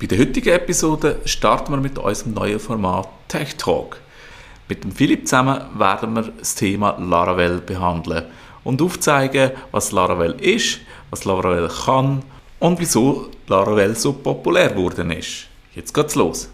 [0.00, 3.96] Bei der heutigen Episode starten wir mit unserem neuen Format Tech Talk.
[4.68, 8.26] Mit dem Philipp zusammen werden wir das Thema Laravel behandeln
[8.62, 10.78] und aufzeigen, was Laravel ist,
[11.10, 12.22] was Laravel kann
[12.60, 15.48] und wieso Laravel so populär geworden ist.
[15.74, 16.48] Jetzt geht's los.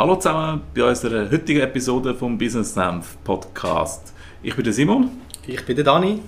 [0.00, 4.14] Hallo zusammen bei unserer heutigen Episode vom Business Senf Podcast.
[4.42, 5.10] Ich bin der Simon
[5.46, 6.22] Ich bin der Dani.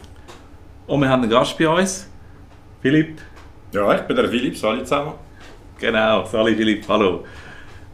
[0.87, 2.07] und wir haben einen Gast bei uns,
[2.83, 3.23] Philipp.
[3.73, 5.15] Ja, ich bin der Philipp, alle zusammen.
[5.79, 7.25] Genau, Sali Philipp, hallo.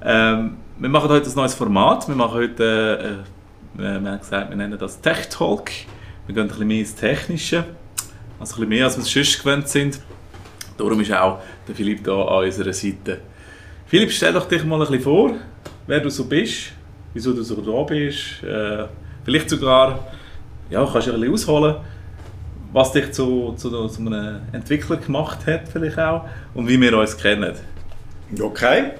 [0.02, 2.08] Ähm, wir machen heute ein neues Format.
[2.08, 3.24] Wir machen heute,
[3.76, 5.70] äh, wir haben gesagt, wir nennen das Tech Talk.
[6.26, 7.66] Wir gehen ein bisschen mehr ins Technische, also
[8.40, 10.00] ein bisschen mehr, als wir es sonst gewöhnt sind.
[10.76, 11.38] Darum ist auch
[11.68, 13.20] der Philipp da an unserer Seite.
[13.86, 15.34] Philipp, stell doch dich mal ein bisschen vor,
[15.88, 16.72] wer du so bist,
[17.12, 18.42] wieso du so da bist.
[18.44, 18.84] Äh,
[19.24, 20.06] vielleicht sogar,
[20.70, 21.76] ja, kannst du ein bisschen ausholen,
[22.72, 27.16] was dich zu, zu, zu einem Entwickler gemacht hat, vielleicht auch, und wie wir uns
[27.16, 27.54] kennen.
[28.38, 28.92] Okay.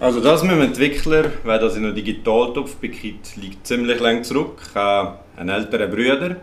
[0.00, 4.60] Also das mit dem Entwickler, weil das in einem Digitaltopf bekriegt, liegt ziemlich lang zurück.
[4.68, 6.36] Ich habe einen älteren Bruder,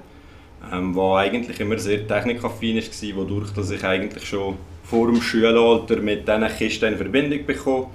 [0.71, 5.97] ähm, der eigentlich immer sehr technikaffin war, wodurch dass ich eigentlich schon vor dem Schulalter
[5.97, 7.87] mit diesen Kisten in Verbindung bekomme.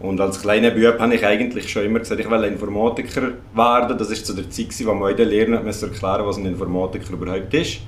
[0.00, 3.98] Und als kleiner Bub habe ich eigentlich schon immer gesagt, ich will Informatiker werden.
[3.98, 7.12] Das war zu der Zeit, wo man in der Lehre nicht erklären was ein Informatiker
[7.14, 7.80] überhaupt ist.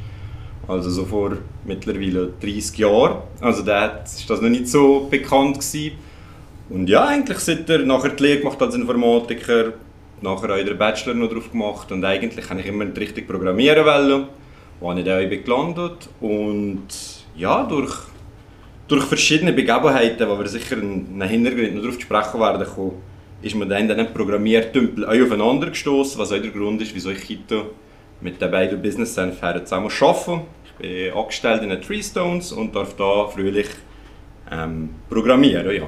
[0.66, 3.18] Also so vor mittlerweile 30 Jahren.
[3.40, 5.58] Also da war das noch nicht so bekannt.
[5.58, 5.92] Gewesen.
[6.68, 9.72] Und ja, eigentlich seit er nachher die Lehre gemacht als Informatiker,
[10.20, 14.26] nachher auch den Bachelor noch drauf gemacht und eigentlich habe ich immer richtig programmieren wollen,
[14.78, 16.86] wo ich dann gelandet und
[17.36, 17.92] ja, durch,
[18.90, 22.66] durch verschiedene Begebenheiten, wo wir sicher einen Hintergrund noch darauf sprechen werden
[23.42, 27.26] ist man dann diesen Programmiertümpel auch aufeinander gestoßen, was auch der Grund ist, wieso ich
[27.30, 27.66] heute
[28.20, 30.42] mit den beiden Business Center zusammen arbeite.
[30.64, 33.68] Ich bin angestellt in den Treestones und darf da fröhlich
[34.50, 35.86] ähm, programmieren, ja.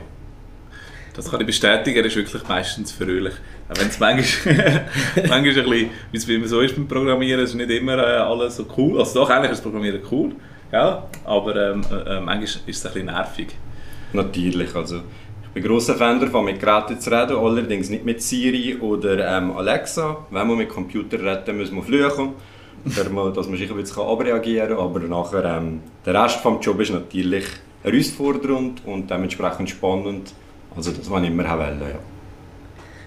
[1.14, 3.34] Das kann ich bestätigen, er ist wirklich meistens fröhlich.
[3.68, 4.86] Auch wenn es manchmal,
[5.28, 8.64] manchmal ein bisschen, wie es so ist beim Programmieren, ist nicht immer äh, alles so
[8.78, 8.98] cool.
[8.98, 10.32] Also doch, eigentlich ist das Programmieren cool,
[10.72, 11.06] ja?
[11.24, 13.48] aber ähm, äh, manchmal ist es ein bisschen nervig.
[14.12, 14.96] Natürlich, also
[15.44, 19.52] ich bin grosser Fan davon, mit Geräten zu reden, allerdings nicht mit Siri oder ähm,
[19.52, 20.26] Alexa.
[20.30, 22.32] Wenn wir mit Computer reden, müssen wir fluchen,
[22.84, 26.92] dass man sich ein bisschen abreagieren kann, aber nachher, ähm, der Rest des Jobs ist
[26.92, 27.44] natürlich
[27.82, 30.32] herausfordernd und dementsprechend spannend.
[30.74, 31.98] Also das, was ich immer wollte, ja.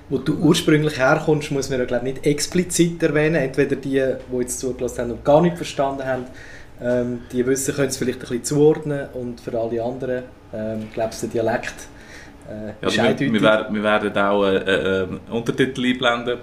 [0.07, 3.35] Wo du ursprünglich herkommst, muss man ja glaub, nicht explizit erwähnen.
[3.35, 6.25] Entweder die, die jetzt zugelassen haben und gar nicht verstanden haben,
[6.81, 11.11] ähm, die wissen, können es vielleicht ein bisschen zuordnen und für alle anderen, ähm, glaube
[11.13, 11.73] ich, der Dialekt
[12.49, 16.39] äh, ist Ja, wir, eindeutig wir, werden, wir werden auch äh, äh, Untertitel einblenden.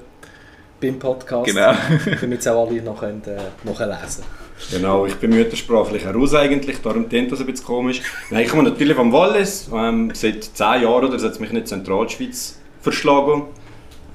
[0.80, 1.72] beim Podcast, Genau.
[2.20, 4.24] damit es auch alle noch können, äh, nachlesen
[4.70, 8.00] Genau, ich bin müttersprachlich heraus eigentlich, darum klingt das ein bisschen komisch.
[8.30, 11.56] Nein, ich komme natürlich vom Wallis, ähm, seit 10 Jahren oder so hat mich in
[11.56, 13.44] die Zentralschweiz verschlagen.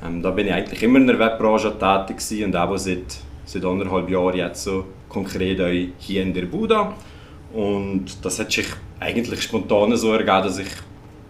[0.06, 3.66] Ähm, da bin ich eigentlich immer in der Webbranche tätig gewesen und auch seit, seit
[3.66, 6.94] anderthalb Jahren jetzt so konkret auch hier in der Buda.
[7.54, 8.68] Und das hat sich
[9.00, 10.68] eigentlich spontan so ergeben, dass ich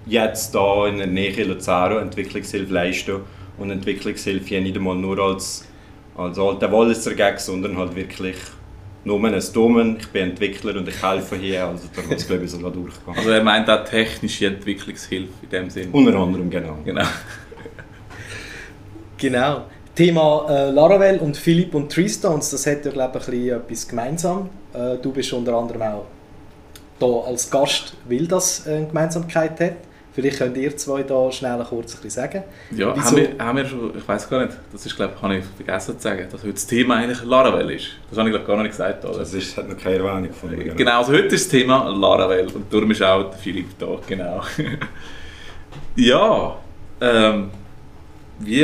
[0.06, 3.22] jetzt da in der Nähe Luzaro Entwicklungshilfe leiste
[3.58, 5.66] und Entwicklungshilfe hier nicht einmal nur als,
[6.16, 8.38] als alter Walliser Gag, sondern halt wirklich
[9.04, 9.98] nur ein Domen.
[10.00, 13.16] Ich bin Entwickler und ich helfe hier, also da muss glaube ich sogar durchgehen.
[13.16, 15.92] Also er meint auch technische Entwicklungshilfe in dem Sinn.
[15.92, 16.78] Unter anderem, genau.
[16.84, 17.06] Genau.
[19.20, 19.66] Genau.
[19.98, 23.88] Thema äh, Laravel und Philipp und Treestones, das hat ja glaube ich ein bisschen etwas
[23.88, 24.50] gemeinsam.
[24.72, 26.06] Äh, du bist unter anderem auch
[27.00, 29.74] da als Gast, weil das eine Gemeinsamkeit hat.
[30.14, 32.44] Vielleicht könnt ihr zwei da schnell kurz ein bisschen sagen.
[32.76, 33.08] Ja, Wieso?
[33.08, 35.46] haben wir, haben wir schon, ich weiß gar nicht, das ist glaube ich, habe ich
[35.46, 37.88] vergessen zu sagen, dass heute das Thema eigentlich Laravel ist.
[38.12, 39.04] Das habe ich glaube gar noch nicht gesagt.
[39.04, 39.18] Oder?
[39.18, 40.76] Das ist, hat noch keine Erwähnung von mir.
[40.76, 44.44] Genau, also heute ist das Thema Laravel und darum ist auch Philipp da, genau.
[45.96, 46.56] ja,
[47.02, 47.50] ähm,
[48.40, 48.64] wie,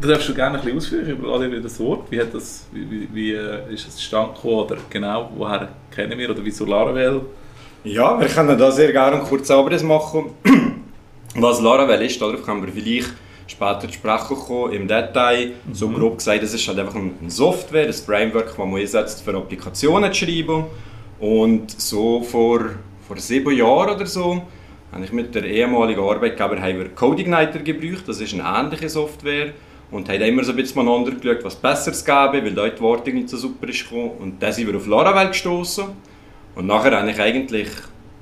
[0.00, 2.90] du darfst du gerne ein bisschen ausführen über alle das Wort, wie, hat das, wie,
[2.90, 7.22] wie, wie äh, ist das zustande gekommen oder genau, woher kennen wir oder wieso Laravel?
[7.84, 10.30] Ja, wir können da sehr gerne kurzen Abriss machen.
[11.36, 13.12] Was Laravel ist, darauf können wir vielleicht
[13.46, 15.52] später zu sprechen kommen, im Detail.
[15.72, 19.36] So grob gesagt, es ist halt einfach eine Software, ein Framework, das man einsetzt, für
[19.36, 20.64] Applikationen zu schreiben.
[21.20, 22.60] Und so vor,
[23.06, 24.42] vor sieben Jahren oder so
[24.92, 28.04] habe ich mit der ehemaligen Arbeitgeber haben wir CodeIgniter gebraucht.
[28.06, 29.52] Das ist eine ähnliche Software.
[29.90, 33.14] Und haben immer so ein bisschen miteinander geschaut, was Besseres gäbe, weil dort die Wartung
[33.14, 34.12] nicht so super ist gekommen.
[34.18, 35.84] Und dann sind wir auf Laravel gestoßen.
[36.56, 37.68] Und nachher habe ich eigentlich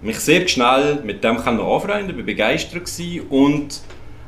[0.03, 3.81] mich sehr schnell mit dem anfreunden, bin begeistert gewesen und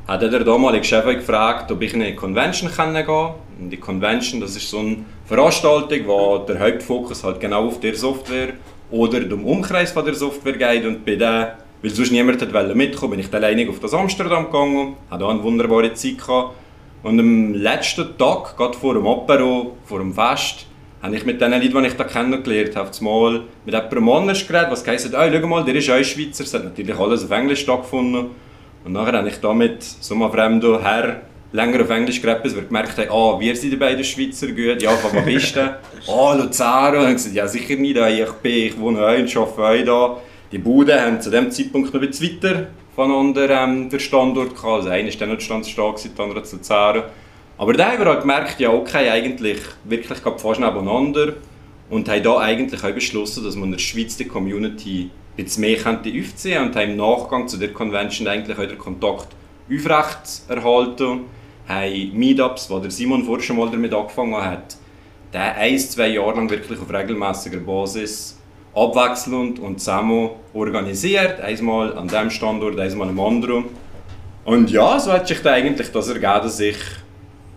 [0.07, 3.35] hat der damalige Chef gefragt, ob ich in eine Convention gehen kann.
[3.59, 7.95] Und die Convention, das ist so eine Veranstaltung, wo der Hauptfokus halt genau auf der
[7.95, 8.55] Software
[8.91, 10.87] oder dem Umkreis von der Software geht.
[10.87, 14.97] Und bei der, weil sonst niemand hat mitkommen bin ich alleine auf das Amsterdam gegangen,
[15.11, 16.55] hatte eine wunderbare Zeit gehabt.
[17.03, 20.67] Und am letzten Tag, gerade vor dem Apero, vor dem Fest,
[21.03, 24.71] habe ich mit den Leuten, die ich da kennengelernt habe, mal mit jemandem anders geredet,
[24.71, 27.61] was heisst, oh, schau mal, der ist auch Schweizer, es hat natürlich alles auf Englisch
[27.61, 28.31] stattgefunden.
[28.85, 31.23] Und nachher habe ich da mit so einem fremden Herr
[31.53, 34.83] länger auf Englisch geredet, bis wir gemerkt haben, ah, wir sind die beiden Schweizer gut,
[34.83, 35.79] ja, von wo bist du?
[36.09, 36.97] Ah, Luzern.
[36.97, 40.17] Und ich gesagt, ja, sicher nicht, ich bin, ich wohne auch und arbeite da.
[40.53, 42.67] Die Buden haben zu dem Zeitpunkt noch ein bisschen
[42.97, 44.65] weiter voneinander ähm, der Standort gehabt.
[44.65, 47.05] Also einer ist dann noch standstark, der andere zu Luzern.
[47.59, 51.35] Aber da haben wir halt gemerkt, ja, okay, eigentlich wirklich fast nebeneinander
[51.89, 55.77] und haben da eigentlich auch beschlossen, dass man in der Schweiz die Community ein mehr
[55.79, 59.29] könnte aufziehen und haben im Nachgang zu der Convention eigentlich auch den Kontakt
[59.71, 61.21] aufrecht erhalten,
[61.69, 64.77] haben Meetups, wo der Simon vorher schon mal damit angefangen hat,
[65.33, 68.39] der ein, zwei Jahre lang wirklich auf regelmäßiger Basis
[68.77, 73.65] abwechselnd und zusammen organisiert, einmal an diesem Standort, einmal am anderen.
[74.45, 76.77] Und ja, so hat sich da eigentlich das ergeben, dass ich,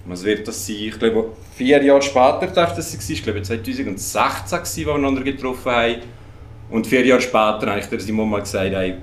[0.05, 4.57] was wird das sein, ich glaube vier Jahre später darf das sein, ich glaube 2016
[4.57, 5.95] als wir einander getroffen haben.
[6.69, 8.95] Und vier Jahre später habe ich der Simon mal gesagt, hey,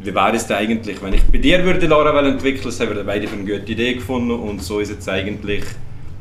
[0.00, 3.04] wie wäre es denn eigentlich, wenn ich bei dir würde Laravel entwickeln, das haben wir
[3.04, 5.64] beide eine gute Idee gefunden und so ist jetzt eigentlich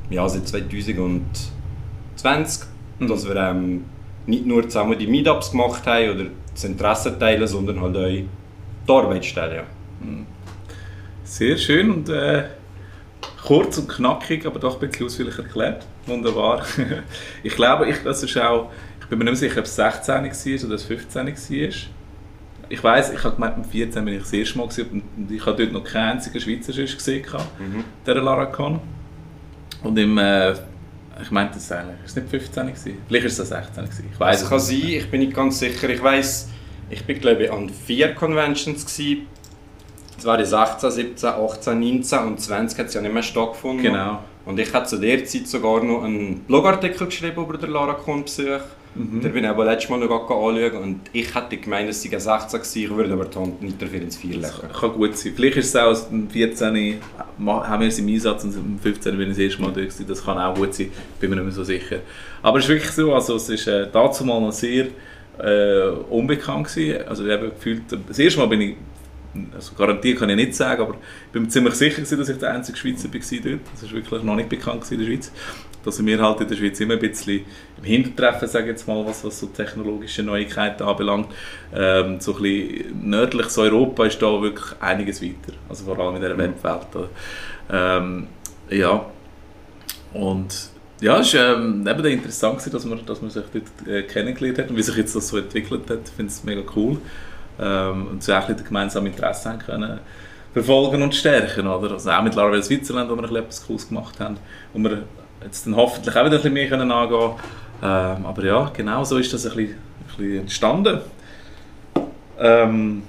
[0.09, 2.63] ja, seit 2020,
[2.99, 3.07] mhm.
[3.07, 3.85] dass wir ähm,
[4.25, 8.27] nicht nur zusammen die Meetups gemacht haben oder das Interesse teilen, sondern halt auch die
[8.87, 9.63] Arbeit stellen.
[10.01, 10.25] Mhm.
[11.23, 12.43] Sehr schön und äh,
[13.45, 15.85] kurz und knackig, aber doch ein bisschen ausführlich erklärt.
[16.05, 16.65] Wunderbar.
[17.43, 18.69] ich glaube, ich, das ist auch,
[18.99, 21.33] ich bin mir nicht mehr sicher, ob es 16 war oder 15 war
[22.71, 25.57] ich weiß, ich habe gemeint, mit 14 bin ich das erste Mal und ich habe
[25.57, 27.25] dort noch keinen einzigen Schweizer gesehen,
[27.59, 27.83] mhm.
[28.05, 28.79] der Laracon.
[29.83, 30.53] Und im, äh,
[31.21, 32.97] ich meinte das eigentlich, ist es nicht 15 gewesen?
[33.07, 34.09] Vielleicht ist es 16 gewesen.
[34.13, 35.89] Ich weiß es kann sein, ich bin nicht ganz sicher.
[35.89, 36.49] Ich weiß,
[36.89, 39.27] ich bin glaube ich an vier Conventions gewesen.
[40.17, 43.83] Es waren 16, 17, 18, 19 und 20 hat es ja nicht mehr stattgefunden.
[43.83, 44.19] Genau.
[44.45, 48.61] Und ich habe zu der Zeit sogar noch einen Blogartikel geschrieben über den Laracon-Besuch.
[48.93, 49.21] Mhm.
[49.21, 52.59] Da bin ich aber letztes Mal noch anschauen und ich hätte gemeint, es sei 16
[52.59, 54.41] gewesen, ich würde aber die Hand nicht dafür ins 4 legen.
[54.41, 55.33] Das kann gut sein.
[55.35, 56.97] Vielleicht ist es auch am 14.
[57.39, 59.17] haben wir es im Einsatz und am 15.
[59.17, 61.53] bin ich das erste Mal durch Das kann auch gut sein, bin mir nicht mehr
[61.53, 61.99] so sicher.
[62.41, 64.87] Aber es ist wirklich so, also es ist äh, dazu mal noch sehr
[65.39, 67.07] äh, unbekannt gewesen.
[67.07, 68.75] Also ich habe gefühlt, das erste Mal bin ich
[69.55, 72.51] also garantiert kann ich nicht sagen, aber ich bin mir ziemlich sicher, dass ich der
[72.51, 73.61] einzige Schweizer war dort.
[73.71, 75.31] Das ist wirklich noch nicht bekannt in der Schweiz
[75.83, 77.45] dass wir halt in der Schweiz immer ein bisschen
[77.77, 81.27] im Hintertreffen, sage jetzt mal, was, was so technologische Neuigkeiten anbelangt.
[81.73, 86.21] Ähm, so ein bisschen nördliches Europa ist da wirklich einiges weiter, also vor allem in
[86.21, 86.39] der mhm.
[86.39, 87.09] Webwelt.
[87.71, 88.27] Ähm,
[88.69, 89.05] ja,
[90.13, 94.59] und ja, es war ähm, eben interessant, dass man, dass man sich dort äh, kennengelernt
[94.59, 95.99] hat und wie sich jetzt das so entwickelt hat.
[96.05, 96.97] Ich finde es mega cool.
[97.59, 99.99] Ähm, und so auch ein gemeinsame Interesse haben können
[100.53, 101.67] verfolgen und stärken.
[101.67, 101.91] Oder?
[101.91, 104.37] Also auch mit Laravel Switzerland, wo wir etwas Cooles gemacht haben.
[104.73, 105.03] Und wir
[105.43, 107.31] jetzt dann hoffentlich auch wieder ein bisschen mehr können angehen
[107.83, 110.99] ähm, Aber ja, genau so ist das ein bisschen, ein bisschen entstanden.
[112.39, 113.03] Ähm,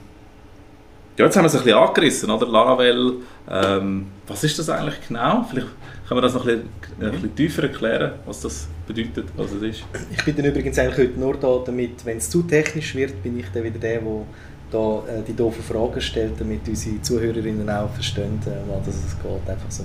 [1.19, 2.47] ja, jetzt haben wir es ein bisschen angerissen, oder?
[2.47, 3.17] Laravel,
[3.51, 5.45] ähm, was ist das eigentlich genau?
[5.51, 5.69] Vielleicht
[6.09, 9.63] können wir das noch ein bisschen, ein bisschen tiefer erklären, was das bedeutet, was es
[9.63, 9.85] ist.
[10.11, 13.39] Ich bin dann übrigens eigentlich heute nur da, damit, wenn es zu technisch wird, bin
[13.39, 14.27] ich dann wieder der, der
[14.73, 19.51] da äh, die doofen Fragen stellt, damit unsere Zuhörerinnen auch verstehen, äh, was es geht.
[19.51, 19.85] Einfach so.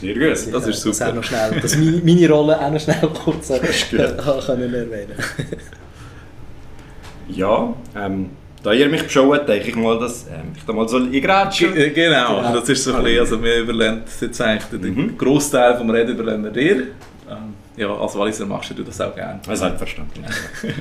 [0.00, 1.06] Sehr gut, das, das ist super.
[1.06, 3.58] Das noch schnell, dass meine, meine Rolle auch noch schnell kurz äh,
[4.46, 5.18] können erwähnen
[7.28, 8.30] Ja, ähm,
[8.62, 11.90] da ihr mich beschaut, denke ich mal, dass ähm, ich da mal so eingrätschen G
[11.90, 15.18] Genau, genau, das ist so ein bisschen, also wir überlassen jetzt eigentlich den mhm.
[15.18, 16.76] Großteil vom Reden überlassen wir dir.
[17.28, 19.40] Ähm, ja, als Walliser machst du das auch gerne.
[19.44, 20.24] Selbstverständlich.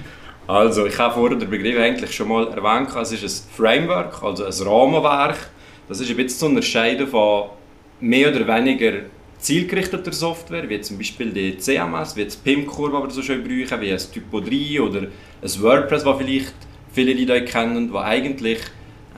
[0.48, 2.96] Also, ich habe vorher den Begriff eigentlich schon mal erwähnt.
[2.96, 5.50] Es ist ein Framework, also ein Rahmenwerk.
[5.90, 7.50] Das ist ein bisschen zu unterscheiden von
[8.00, 8.94] mehr oder weniger
[9.40, 13.82] zielgerichteter Software, wie zum Beispiel die CMS, wie das PIM-Core, das wir so schön brauchen,
[13.82, 16.54] wie ein Typo 3 oder ein WordPress, das vielleicht
[16.94, 18.60] viele Leute kennen, wo eigentlich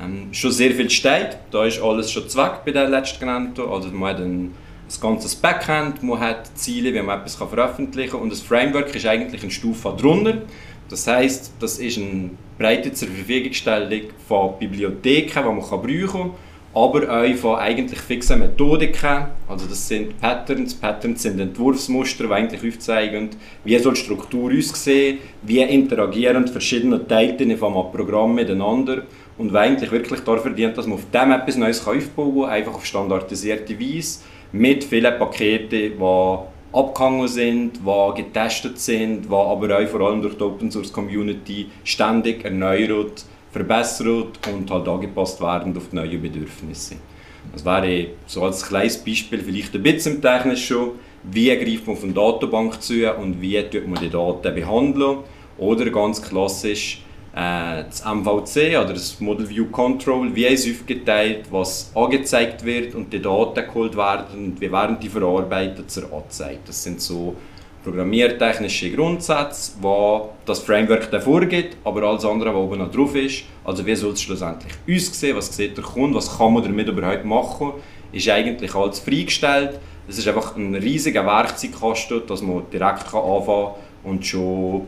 [0.01, 1.37] ähm, schon sehr viel steht.
[1.51, 3.69] Da ist alles schon zweck bei der letztgenannten.
[3.69, 8.21] Also man hat ein, ein ganzes Backend, man hat Ziele, wie man etwas veröffentlichen kann
[8.21, 10.41] und das Framework ist eigentlich eine Stufe darunter.
[10.89, 16.31] Das heißt, das ist eine breite zur Verfügungstellung von Bibliotheken, die man brauchen kann,
[16.73, 19.27] aber auch von eigentlich fixen Methodiken.
[19.47, 20.73] Also das sind Patterns.
[20.73, 23.29] Patterns sind Entwurfsmuster, die eigentlich aufzeigen,
[23.63, 29.03] wie soll die Struktur aussehen, wie interagieren verschiedene Teile von einem Programm miteinander
[29.37, 32.73] und der eigentlich wirklich dafür dient, dass man auf dem etwas Neues aufbauen kann, einfach
[32.73, 34.19] auf standardisierte Weise,
[34.51, 36.39] mit vielen Paketen, die
[36.71, 41.67] abgehangen sind, die getestet sind, die aber auch vor allem durch die Open Source Community
[41.83, 46.95] ständig erneuert, verbessert und halt angepasst werden auf die neuen Bedürfnisse.
[47.51, 50.91] Das wäre so als kleines Beispiel vielleicht ein bisschen im Technischen
[51.23, 55.19] wie greift man auf eine Datenbank zu und wie tut man die Daten behandeln.
[55.57, 57.01] Oder ganz klassisch
[57.33, 63.21] das MVC oder das Model View Control, wie ist aufgeteilt, was angezeigt wird und die
[63.21, 66.59] Daten geholt werden und wie werden die verarbeitet zur Anzeige.
[66.65, 67.35] Das sind so
[67.83, 73.43] programmiertechnische Grundsätze, die das Framework dann vorgibt, aber alles andere, was oben noch drauf ist,
[73.63, 77.25] also wie soll es schlussendlich aussehen, was sieht der Kunde, was kann man damit überhaupt
[77.25, 77.73] machen,
[78.11, 79.79] ist eigentlich alles freigestellt.
[80.07, 84.87] Es ist einfach ein riesiger Werkzeugkasten, dass man direkt anfangen kann und schon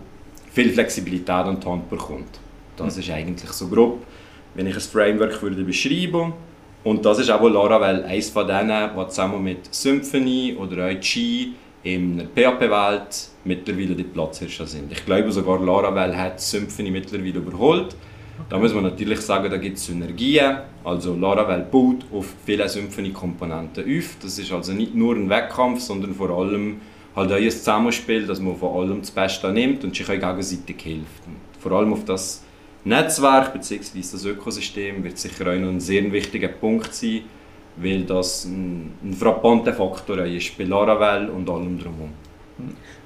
[0.52, 2.40] viel Flexibilität an die Hand bekommt.
[2.78, 4.04] Das ist eigentlich so grob,
[4.54, 6.34] wenn ich ein Framework würde beschreiben
[6.84, 11.50] und das ist auch Laravel eines von denen, die zusammen mit Symfony oder auch G
[11.84, 14.92] in der PHP-Welt mittlerweile die Platzhirscher sind.
[14.92, 17.96] Ich glaube sogar Laravel hat Symfony mittlerweile überholt.
[18.50, 20.58] Da muss man natürlich sagen, da gibt es Synergien.
[20.84, 24.16] Also Laravel baut auf viele Symfony-Komponenten auf.
[24.22, 26.82] Das ist also nicht nur ein Wettkampf, sondern vor allem
[27.16, 30.82] halt auch ein Zusammenspiel, dass man von allem das Beste nimmt und sich auch gegenseitig
[30.82, 31.28] hilft.
[31.28, 32.44] Und vor allem auf das
[32.84, 34.00] Netzwerk bzw.
[34.00, 37.22] das Ökosystem wird sicher auch noch ein sehr wichtiger Punkt sein,
[37.78, 42.12] weil das ein, ein frappanter Faktor ist bei Laravel und allem drumherum.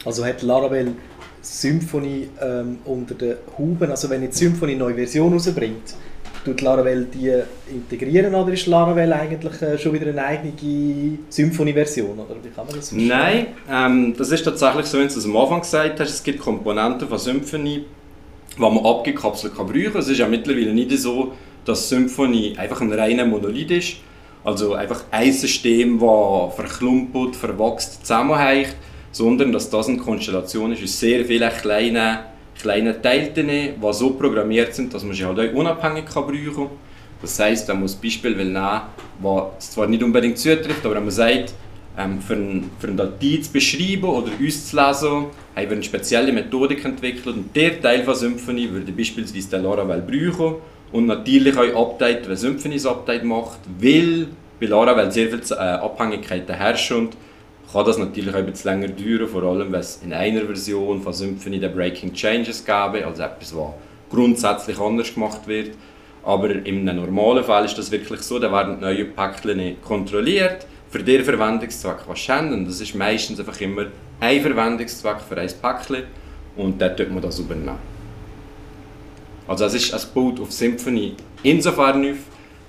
[0.06, 0.94] Also hat Laravel
[1.42, 5.96] Symfony ähm, unter den Huben, also wenn jetzt Symfony eine neue Version rausbringt,
[6.46, 7.34] tut Laravel die
[7.70, 10.54] integrieren oder ist Laravel eigentlich äh, schon wieder eine eigene
[11.30, 12.20] Symfony-Version?
[12.20, 13.08] Oder wie kann man das verstehen?
[13.08, 16.40] Nein, ähm, das ist tatsächlich so, wie du es am Anfang gesagt hast, es gibt
[16.40, 17.86] Komponenten von Symfony,
[18.56, 19.98] die man abgekapselt kann brauchen.
[19.98, 21.34] Es ist ja mittlerweile nicht so,
[21.66, 23.96] dass Symfony einfach ein reiner Monolith ist,
[24.44, 28.76] also einfach ein System, das verklumpelt, verwachst, zusammenhängt,
[29.12, 32.20] sondern dass das eine Konstellation ist aus sehr vielen kleinen,
[32.60, 36.70] kleinen Teilen, die so programmiert sind, dass man sie halt auch unabhängig kann brauchen kann.
[37.22, 41.54] Das heisst, man muss Beispiel nehmen, das zwar nicht unbedingt zutrifft, aber man sagt,
[41.98, 45.84] ähm, für, ein, für eine Datei zu beschreiben oder uns zu lesen, haben wir eine
[45.84, 50.56] spezielle Methodik entwickelt und der Teil von Symfony würde beispielsweise der Laravel brauchen
[50.92, 54.28] und natürlich auch Update, wenn Symfony ein Update macht, weil
[54.60, 57.10] bei Laravel sehr viele äh, Abhängigkeiten herrschen,
[57.76, 61.12] kann das natürlich auch etwas länger dauern, vor allem wenn es in einer Version von
[61.12, 63.74] Symfony der Breaking Changes gäbe, also etwas, was
[64.10, 65.72] grundsätzlich anders gemacht wird.
[66.24, 71.26] Aber im normalen Fall ist das wirklich so, da werden neue Päckchen kontrolliert, für den
[71.26, 73.88] Verwendungszweck, was sie das ist meistens einfach immer
[74.22, 76.04] ein Verwendungszweck für ein Päckchen
[76.56, 77.78] und dann tut man das übernehmen.
[79.50, 82.20] Also es ist es baut auf Symfony insofern auf,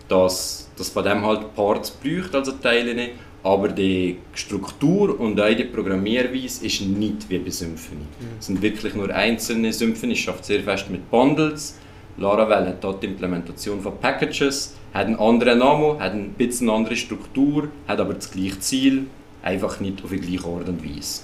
[0.09, 3.11] dass das von dem halt Parts braucht, also Teile,
[3.47, 8.01] aber die Struktur und auch die Programmierweise ist nicht wie bei Symfony.
[8.01, 8.27] Mhm.
[8.41, 9.73] Es sind wirklich nur einzelne.
[9.73, 11.79] Symfony schafft sehr fest mit Bundles.
[12.19, 16.79] Laravel hat dort die Implementation von Packages, hat einen anderen Namen, hat ein bisschen eine
[16.79, 19.07] andere Struktur, hat aber das gleiche Ziel,
[19.45, 21.23] einfach nicht auf die gleiche Art und Weise.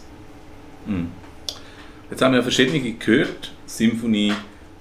[0.87, 1.09] Mhm.
[2.09, 4.33] Jetzt haben wir ja verschiedene gehört, Symfony,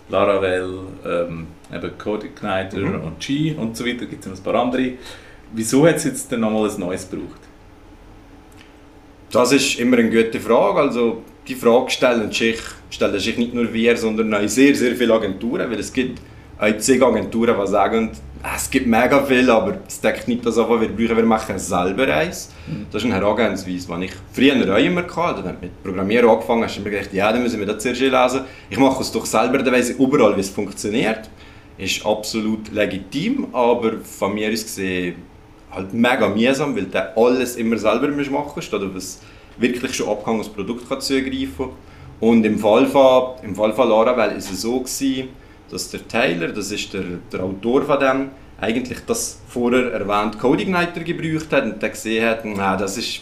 [0.10, 3.02] Laravel, ähm, eben CodeIgniter mhm.
[3.02, 4.92] und G und so weiter, gibt es noch ein paar andere.
[5.54, 7.42] Wieso hat es jetzt dann nochmal ein neues gebraucht?
[9.32, 10.80] Das ist immer eine gute Frage.
[10.80, 15.14] Also die Frage stellen sich, stellen sich nicht nur wir, sondern auch sehr, sehr viele
[15.14, 16.22] Agenturen, weil es gibt
[16.60, 18.12] auch zig Agenturen, die sagen,
[18.56, 21.60] es gibt mega viel, aber es deckt nicht das an, was wir brauchen, wir machen
[21.60, 22.52] selber eins.
[22.68, 22.88] Mhm.
[22.92, 25.44] Das ist eine Herangehensweise, die ich früher auch immer hatte.
[25.44, 28.42] Dann mit Programmieren angefangen hast, du mir gedacht, ja, dann müssen wir das zuerst lesen.
[28.70, 31.30] Ich mache es doch selber, dann weiss ich überall, wie es funktioniert.
[31.78, 35.31] Ist absolut legitim, aber von mir aus gesehen
[35.72, 39.04] halt mega mühsam, weil du alles immer selber machen musst, statt auf ein
[39.58, 41.70] wirklich schon abgehangenes Produkt kann zugreifen kann.
[42.20, 45.30] Und im Fall von, im Fall von Laravel war es so, gewesen,
[45.70, 51.02] dass der Tyler, das ist der, der Autor von dem, eigentlich das vorher erwähnte CodeIgniter
[51.04, 53.22] gebraucht hat und der gesehen hat, na, das ist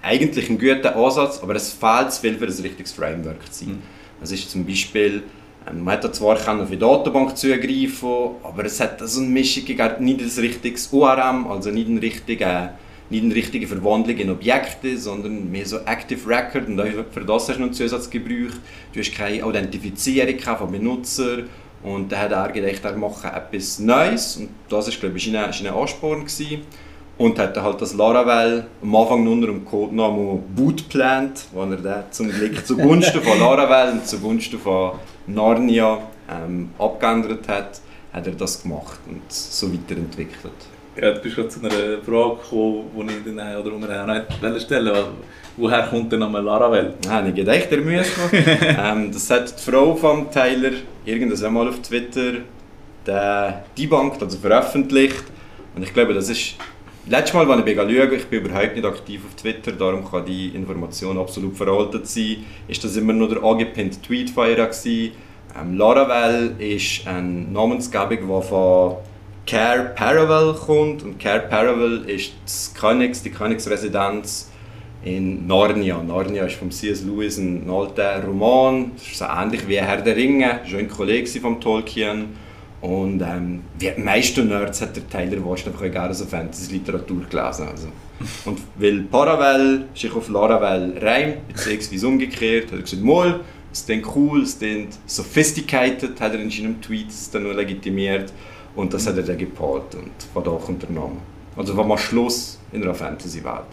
[0.00, 3.74] eigentlich ein guter Ansatz, aber es fehlt zu viel für ein richtiges Framework zu sein.
[3.74, 3.82] Mhm.
[4.20, 5.24] Das ist zum Beispiel
[5.72, 10.20] man hat zwar auf die Datenbank zugreifen, aber es hat so eine Mischung gegeben, nicht
[10.20, 12.70] ein richtiges ORM, also nicht eine richtige,
[13.10, 16.80] nicht eine richtige Verwandlung in Objekte, sondern mehr so Active Record und
[17.10, 18.60] für das hast du noch Zusatz gebraucht.
[18.92, 21.38] Du hast keine Authentifizierung von Benutzer
[21.82, 25.36] und dann hat er gedacht, er mache etwas Neues und das ist, glaube ich, ein,
[25.36, 26.62] ein Ansporn gewesen.
[27.18, 31.76] Und hat halt das Laravel am Anfang nur unter dem Codenamen Boot geplant, wo er
[31.76, 34.92] dann zum Glück zugunsten von Laravel und zugunsten von
[35.26, 35.98] Narnia
[36.30, 37.80] ähm, abgeändert hat,
[38.12, 40.52] hat er das gemacht und so weiterentwickelt.
[41.00, 44.50] Ja, du bist gerade zu einer Frage gekommen, die ich dann oder die wir auch
[44.50, 45.08] nicht stellen wollte.
[45.58, 46.94] Woher kommt der Name Laravel?
[47.04, 50.72] Ja, ich gedacht, der Mühe ähm, Das hat die Frau von Tyler
[51.04, 52.40] irgendwann mal auf Twitter
[53.76, 55.24] debunked, also veröffentlicht.
[55.74, 56.56] Und ich glaube, das ist
[57.08, 60.48] Letztes Mal, als ich schaue, ich bin überhaupt nicht aktiv auf Twitter, darum kann die
[60.48, 64.58] Information absolut veraltet sein, ist das immer nur der angepinnte Tweet von ihr.
[64.58, 68.96] Ähm, Laravel ist eine Namensgebung, die von
[69.46, 74.50] Care Paravel kommt und Care Paravel ist das Königs, die Königsresidenz
[75.04, 76.02] in Narnia.
[76.02, 77.04] Narnia ist von C.S.
[77.04, 81.40] Lewis ein alter Roman, das ist so ähnlich wie Herr der Ringe, schon ein Kollege
[81.40, 82.45] von Tolkien
[82.80, 87.68] und ähm, wie die meisten Nerds hat der Tyler Wast einfach gerne so Fantasy-Literatur gelesen.
[87.68, 87.88] Also.
[88.44, 93.40] Und weil Paravel sich auf Laravel reimt, beziehungsweise umgekehrt, hat er gesagt, mal,
[93.72, 98.32] es klingt cool, es klingt sophisticated, hat er in seinem Tweet dann nur legitimiert
[98.74, 101.16] und das hat er dann gepaart und von da kommt der Name.
[101.56, 103.66] Also war mal Schluss in einer Fantasy-Welt.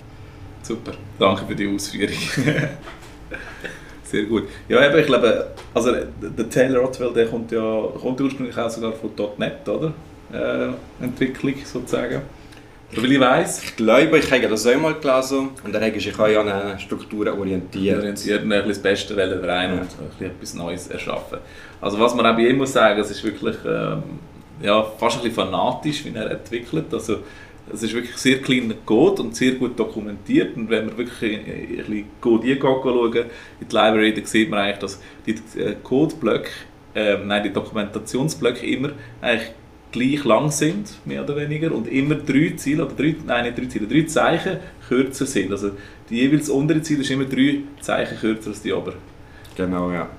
[0.62, 2.16] Super, danke für die Ausführung.
[4.13, 4.43] Sehr gut.
[4.70, 8.93] Ja, eben, ich glaube, also der Taylor Otwell, der kommt ja kommt ursprünglich auch sogar
[8.93, 9.91] von .NET, oder?
[10.32, 12.22] Äh, Entwicklung sozusagen.
[12.93, 13.63] So wie ich weiss.
[13.63, 17.98] Ich glaube, ich habe das einmal gelesen und dann habe ich auch an Strukturen orientiert.
[17.98, 19.82] Orientiert und ein das Beste rein ja.
[19.82, 19.89] und
[20.20, 21.39] ein etwas Neues erschaffen.
[21.82, 24.03] Also was man auch bei ihm muss sagen, es ist wirklich ähm,
[24.62, 26.93] ja, fast ein bisschen fanatisch, wie er entwickelt.
[26.93, 27.17] Also
[27.72, 30.55] es ist wirklich sehr kleiner Code und sehr gut dokumentiert.
[30.58, 33.25] Und wenn man wirklich ein bisschen Code schauen,
[33.62, 36.50] in die Library, dann sieht man eigentlich, dass die äh, Codeblöcke,
[36.93, 38.91] äh, nein, die Dokumentationsblöcke immer
[39.22, 39.51] eigentlich
[39.91, 43.65] gleich lang sind, mehr oder weniger, und immer drei Ziele, oder drei, nein, nicht drei
[43.65, 45.51] Ziele, drei Zeichen kürzer sind.
[45.51, 45.72] Also
[46.10, 48.98] die jeweils untere Ziele ist immer drei Zeichen kürzer als die oberen.
[49.55, 50.10] Genau, ja.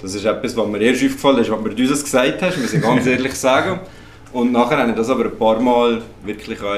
[0.00, 2.80] Das ist etwas, was mir erst aufgefallen ist, was du uns gesagt hast, muss ich
[2.80, 3.80] ganz ehrlich sagen.
[4.32, 6.76] Und nachher habe ich das aber ein paar Mal wirklich auch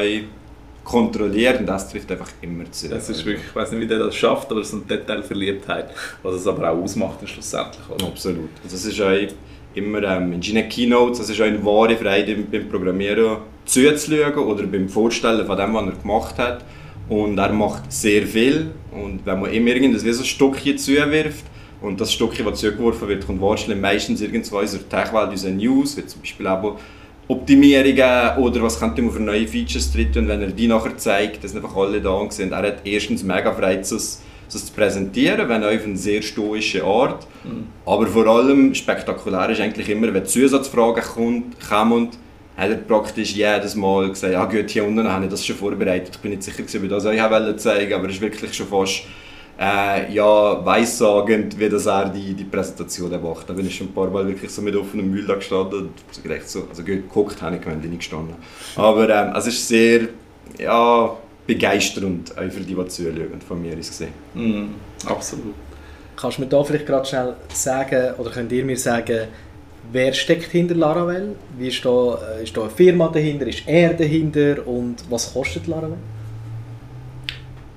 [0.85, 2.89] kontrolliert und das trifft einfach immer zu.
[2.89, 5.91] Das ist wirklich, ich weiß nicht, wie der das schafft, aber ist eine Detailverliebtheit,
[6.23, 7.89] was es aber auch ausmacht schlussendlich.
[7.89, 8.07] Oder?
[8.07, 8.51] Absolut.
[8.65, 9.35] Also es ist auch
[9.75, 14.65] immer ähm, in seinen Keynotes, das ist auch eine wahre Freude beim Programmieren zuzuschauen oder
[14.65, 16.65] beim Vorstellen von dem, was er gemacht hat.
[17.09, 21.45] Und er macht sehr viel und wenn man ihm irgendwas wie so ein Stückchen zuwirft,
[21.81, 25.97] und das Stückchen, das zugeworfen wird, kommt wahrscheinlich meistens irgendwo in der Tech-Welt, in News,
[25.97, 26.77] wie zum Beispiel auch
[27.31, 31.45] Optimierungen oder was könnte man für neue Features drin und wenn er die nachher zeigt,
[31.45, 32.51] dass einfach alle da sind.
[32.51, 34.21] Er hat erstens mega Freude, das,
[34.53, 37.25] das zu präsentieren, wenn auch auf eine sehr stoische Art.
[37.45, 37.69] Mhm.
[37.87, 42.09] Aber vor allem spektakulär ist eigentlich immer, wenn Zusatzfragen kommt, kommen,
[42.57, 46.11] hat er praktisch jedes Mal gesagt, ja gut, hier unten habe ich das schon vorbereitet.
[46.17, 49.05] Ich bin nicht sicher, ob ich das euch zeigen aber es ist wirklich schon fast
[49.61, 53.49] äh, ja, weissagend, wie das er die, die Präsentation macht.
[53.49, 55.91] Da bin ich schon ein paar Mal wirklich so mit offenem Müll da gestanden und
[56.11, 58.37] so gedacht, so, also geguckt habe ich nicht gestanden.
[58.77, 60.09] Aber ähm, es ist sehr
[60.59, 61.15] ja,
[61.47, 64.13] begeisternd, auch für die, die zuschauen, von mir aus gesehen.
[64.33, 64.75] Mm,
[65.07, 65.55] absolut.
[66.17, 69.29] Kannst du mir da vielleicht gerade schnell sagen, oder könnt ihr mir sagen,
[69.93, 71.37] wer steckt hinter Laravel?
[71.59, 73.47] Wie ist da, äh, ist da eine Firma dahinter?
[73.47, 74.67] Ist er dahinter?
[74.67, 75.99] Und was kostet Laravel?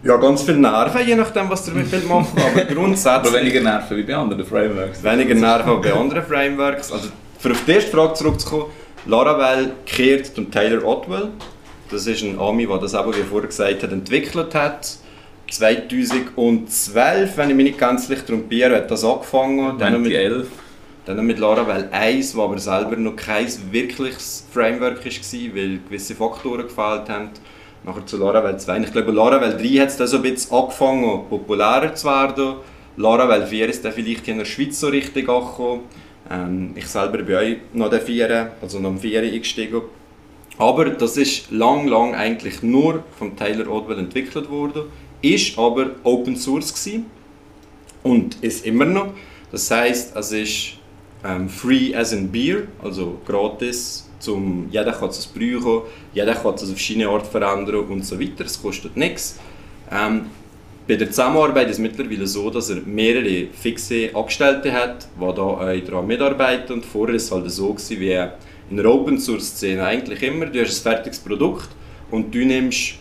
[0.03, 3.31] Ja, ganz viel Nerven, je nachdem, was ihr mit machen aber grundsätzlich...
[3.31, 5.01] Aber weniger Nerven wie bei anderen Frameworks.
[5.01, 6.91] Weniger Nerven als bei anderen Frameworks.
[6.91, 7.07] Also,
[7.39, 8.65] für auf die erste Frage zurückzukommen,
[9.05, 11.29] Laravel kehrt und Taylor Otwell.
[11.89, 14.97] Das ist ein Ami, der das eben, wie vorher gesagt hat, entwickelt hat.
[15.49, 19.77] 2012, wenn ich mich nicht ganz gänzlich trompiere, hat das angefangen.
[19.77, 20.47] 2011.
[21.05, 26.63] Dann mit Laravel 1, wo aber selber noch kein wirkliches Framework war, weil gewisse Faktoren
[26.63, 27.29] gefehlt haben
[27.83, 28.79] nachher zu Laravel 2.
[28.79, 32.55] Ich glaube, Laravel 3 hat es dann so ein bisschen angefangen, populärer zu werden.
[32.97, 35.81] Laravel 4 ist dann vielleicht in der Schweiz so richtig angekommen.
[36.29, 39.81] Ähm, ich selber bin auch noch der 4, also noch am 4 eingestiegen.
[40.57, 44.83] Aber das ist lang, lang eigentlich nur von Taylor Odwell entwickelt worden,
[45.21, 47.05] ist aber Open Source gewesen
[48.03, 49.13] und ist immer noch.
[49.51, 50.73] Das heißt, es ist
[51.25, 55.83] ähm, free as in beer, also gratis zum, jeder kann es brauchen,
[56.13, 58.45] jeder kann es auf verschiedene Art verändern und so weiter.
[58.45, 59.39] Es kostet nichts.
[59.91, 60.27] Ähm,
[60.87, 65.75] bei der Zusammenarbeit ist es mittlerweile so, dass er mehrere fixe Angestellte hat, die da
[65.75, 66.73] daran mitarbeiten.
[66.73, 68.27] Und vorher war es halt so, gewesen, wie
[68.69, 70.45] in der Open-Source-Szene eigentlich immer.
[70.47, 71.69] Du hast ein fertiges Produkt
[72.11, 72.95] und du nimmst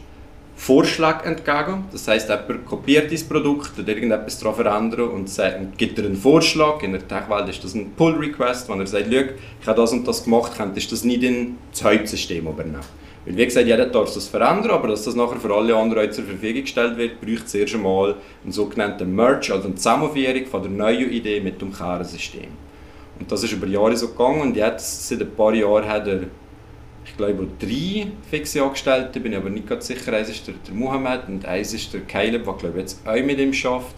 [0.63, 1.87] Vorschlag entgegen.
[1.91, 6.85] Das heißt, jemand kopiert dein Produkt oder irgendetwas daran verändern und gibt dir einen Vorschlag.
[6.85, 10.23] In der Tech-Welt ist das ein Pull-Request, wenn er sagt, ich habe das und das
[10.23, 12.79] gemacht, könntest du das nicht in das Hauptsystem übernehmen.
[13.25, 16.23] Weil wie gesagt, jeder darf das verändern, aber dass das nachher für alle anderen zur
[16.23, 20.71] Verfügung gestellt wird, braucht es erst einmal einen sogenannten Merge, also eine Zusammenführung von der
[20.71, 22.51] neuen Idee mit dem Kernsystem.
[23.19, 26.21] Und das ist über Jahre so gegangen und jetzt, seit ein paar Jahren, hat er,
[27.05, 30.13] ich glaube, drei fixe Angestellte, bin ich aber nicht ganz sicher.
[30.13, 33.15] Eins ist der, der Mohammed und eins ist der Caleb, der glaube ich, jetzt auch
[33.15, 33.95] mit ihm arbeitet.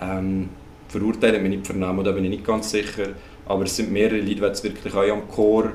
[0.00, 0.48] Ähm,
[0.88, 3.08] verurteilen wir nicht vernehmen, da bin ich nicht ganz sicher.
[3.46, 5.72] Aber es sind mehrere Leute, die jetzt wirklich auch am Core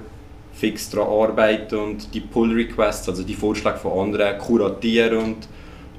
[0.53, 5.47] fix daran arbeiten und die Pull-Requests, also die Vorschläge von anderen, kuratieren und,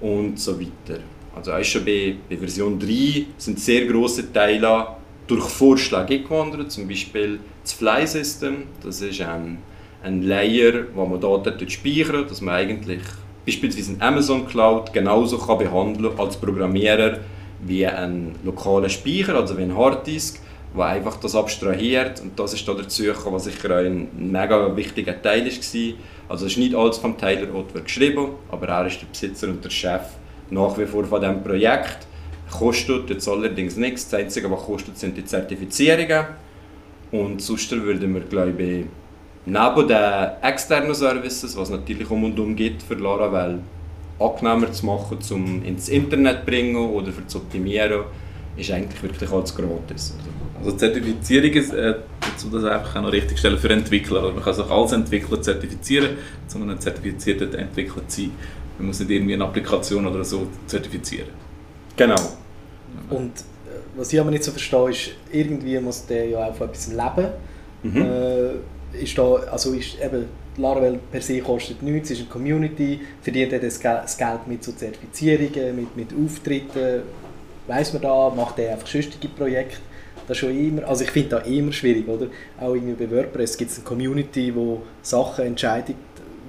[0.01, 1.01] und so weiter.
[1.35, 4.87] Also auch schon bei, bei Version 3 sind sehr grosse Teile
[5.27, 9.59] durch Vorschläge gewandert, zum Beispiel das Fly-System, das ist ein,
[10.05, 13.01] ein Layer, wo man Daten speichern dass man eigentlich
[13.45, 17.19] beispielsweise in Amazon Cloud genauso kann behandeln als Programmierer
[17.61, 20.41] wie ein lokaler Speicher, also wie ein Harddisk,
[20.77, 25.21] der einfach das abstrahiert und das ist da dazu gekommen, was sicher ein mega wichtiger
[25.21, 25.95] Teil war.
[26.29, 29.65] Also es ist nicht alles vom Tyler Otwer geschrieben, aber er ist der Besitzer und
[29.65, 30.03] der Chef
[30.51, 32.07] nach wie vor von diesem Projekt.
[32.51, 36.27] Kostet jetzt allerdings nichts, das Einzige, was kostet, sind die Zertifizierungen
[37.11, 38.85] und sonst würden wir, glaube ich,
[39.47, 43.61] neben den externen Services, was natürlich um und um geht für Laravel,
[44.19, 48.05] angenehmer zu machen, um ins Internet zu bringen oder für zu optimieren,
[48.57, 50.17] ist eigentlich wirklich alles gratis.
[50.59, 54.23] Also Zertifizierung ist, äh, dazu das einfach auch noch richtig stellen für Entwickler.
[54.23, 56.11] Also man kann sich als Entwickler zertifizieren,
[56.55, 58.31] um ein zertifizierter Entwickler zu sein.
[58.79, 61.29] Man muss nicht irgendwie eine Applikation oder so zertifizieren.
[61.97, 62.21] Genau.
[63.11, 66.69] Und äh, was ich aber nicht so verstehe, ist, irgendwie muss der ja auch von
[66.69, 67.29] etwas leben.
[67.83, 67.97] Mhm.
[67.97, 68.51] Äh,
[69.01, 70.27] ist da, also ist eben,
[70.57, 74.47] Laravel per se kostet nichts, es ist eine Community, verdient er das Gel- das Geld
[74.47, 77.03] mit so Zertifizierungen, mit, mit Auftritten,
[77.67, 79.79] weiss man da, macht er einfach sonstige Projekte.
[80.29, 82.29] Das schon immer, also ich finde das immer schwierig, oder?
[82.61, 85.97] Auch irgendwie bei WordPress gibt es eine Community, die Sachen entscheidet,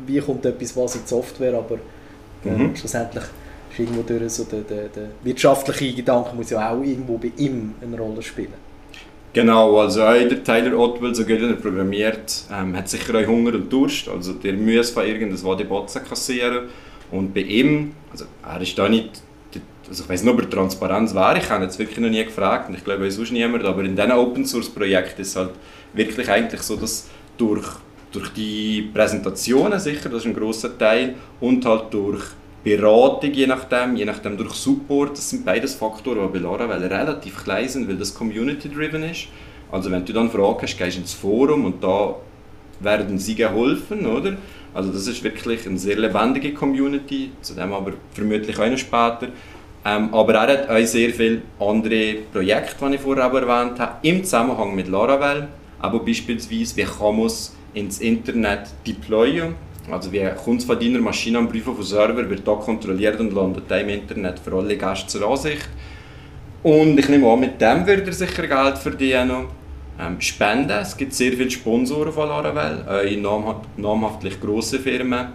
[0.05, 1.75] wie kommt etwas was in die Software, aber
[2.45, 2.75] äh, Mhm.
[2.75, 3.23] schlussendlich
[3.71, 7.73] ist irgendwo durch so der, der, der wirtschaftliche Gedanke muss ja auch irgendwo bei ihm
[7.81, 8.53] eine Rolle spielen.
[9.35, 13.53] Genau, also auch der Tyler Otwell, so gut er programmiert, ähm, hat sicher auch Hunger
[13.55, 14.07] und Durst.
[14.07, 16.69] Also der muss von irgendwas Wadebatzen kassieren.
[17.11, 19.21] Und bei ihm, also er ist da nicht,
[19.89, 22.69] also ich weiß nicht, ob er Transparenz wäre, ich habe jetzt wirklich noch nie gefragt
[22.69, 25.51] und ich glaube sonst niemand, aber in diesen Open Source Projekten ist es halt
[25.91, 27.67] wirklich eigentlich so, dass durch,
[28.13, 32.23] durch die Präsentationen sicher, das ist ein grosser Teil, und halt durch
[32.65, 37.43] Beratung, je nachdem, je nachdem durch Support, das sind beides Faktoren, die bei Laravel relativ
[37.43, 39.27] klein sind, weil das community-driven ist.
[39.71, 42.15] Also wenn du dann Fragen hast, gehst du ins Forum und da
[42.79, 44.37] werden sie geholfen, oder?
[44.73, 49.27] Also das ist wirklich eine sehr lebendige Community, zu dem aber vermutlich auch noch später.
[49.85, 54.23] Ähm, aber er hat auch sehr viele andere Projekte, die ich vorher erwähnt habe, im
[54.23, 55.49] Zusammenhang mit Laravel.
[55.79, 59.53] Aber beispielsweise, wie kann man es ins Internet deployen?
[59.91, 63.69] Also wie kommt es von Maschine am Brief auf Server, wird da kontrolliert und landet
[63.69, 65.69] im Internet für alle Gäste zur Ansicht.
[66.63, 69.45] Und ich nehme an, mit dem wird er sicher Geld verdienen.
[69.99, 75.27] Ähm, Spenden, es gibt sehr viele Sponsoren von Laravel, äh, namhaft, namhaftlich grosse Firmen.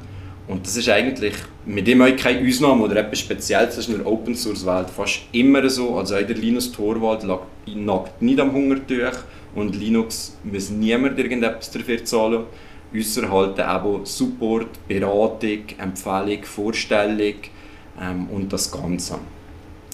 [0.48, 1.34] Und das ist eigentlich
[1.64, 4.90] mit dem auch keine Ausnahme oder etwas Spezielles, das ist in der Open Source Welt
[4.90, 5.96] fast immer so.
[5.96, 9.16] Also auch der Linus Torvald lag- nagt nicht am Hungertuch
[9.54, 12.44] und Linux muss niemand irgendetwas dafür zahlen.
[12.96, 17.34] Ausser halt eben Support, Beratung, Empfehlung, Vorstellung
[18.00, 19.18] ähm, und das Ganze.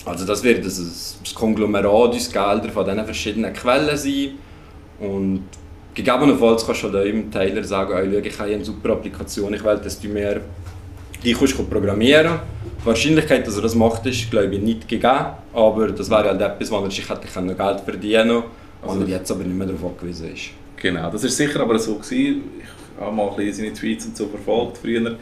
[0.04, 4.30] Also das wird das, das Konglomerat aus Geldern von diesen verschiedenen Quellen sein.
[5.00, 5.44] Und
[5.94, 9.76] gegebenenfalls kannst du halt im Teiler sagen, oh, ich habe eine super Applikation, ich will,
[9.82, 10.40] dass du mir
[11.24, 12.38] die kannst du programmieren
[12.80, 15.26] Die Wahrscheinlichkeit, dass er das macht, ist glaube ich nicht gegeben.
[15.52, 18.42] Aber das wäre halt etwas, wo er sich hätte Geld verdienen können,
[18.82, 20.50] wo Also- er jetzt aber nicht mehr darauf angewiesen ist.
[20.76, 22.42] Genau, das ist sicher aber so gewesen.
[22.60, 25.16] Ich habe mal ein bisschen seine Tweets und so verfolgt früher.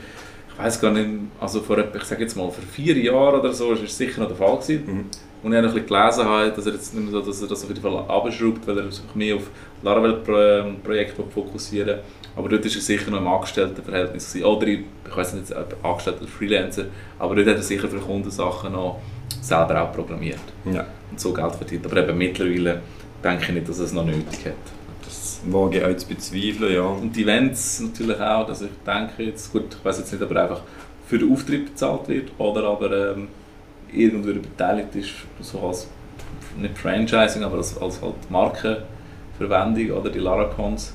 [0.57, 1.09] Ich weiß gar nicht,
[1.41, 4.21] also vor etwa, ich sage jetzt mal vor vier Jahren oder so, ist es sicher
[4.21, 4.85] noch der Fall gewesen.
[4.87, 5.05] Mhm.
[5.43, 7.49] Und ich habe ein bisschen gelesen, halt, dass er jetzt nicht mehr so, dass er
[7.49, 9.43] das auf jeden Fall abschraubt, weil er sich mehr auf
[9.83, 11.99] Laravel-Projekte fokussieren will.
[12.37, 14.33] Aber dort war er sicher noch im Angestelltenverhältnis.
[14.33, 14.45] Gewesen.
[14.47, 16.85] Oder ich, ich weiß nicht, ob Angestellter oder Freelancer,
[17.19, 19.01] aber dort hat er sicher für Kunden Sachen noch
[19.41, 20.87] selber auch programmiert Ja.
[21.11, 21.87] und so Geld verdient.
[21.87, 22.81] Aber eben mittlerweile
[23.23, 24.55] denke ich nicht, dass er es noch nötig hat.
[25.47, 26.83] Wage ich auch zu bezweifeln, ja.
[26.83, 30.31] Und die Events natürlich auch, dass ich denke jetzt, gut, ich weiß jetzt nicht, ob
[30.31, 30.61] er einfach
[31.07, 33.29] für den Auftritt bezahlt wird oder aber ähm,
[33.93, 35.89] irgendwo beteiligt ist, so als,
[36.59, 40.95] nicht Franchising, aber als, als halt Markenverwendung oder die Laracons.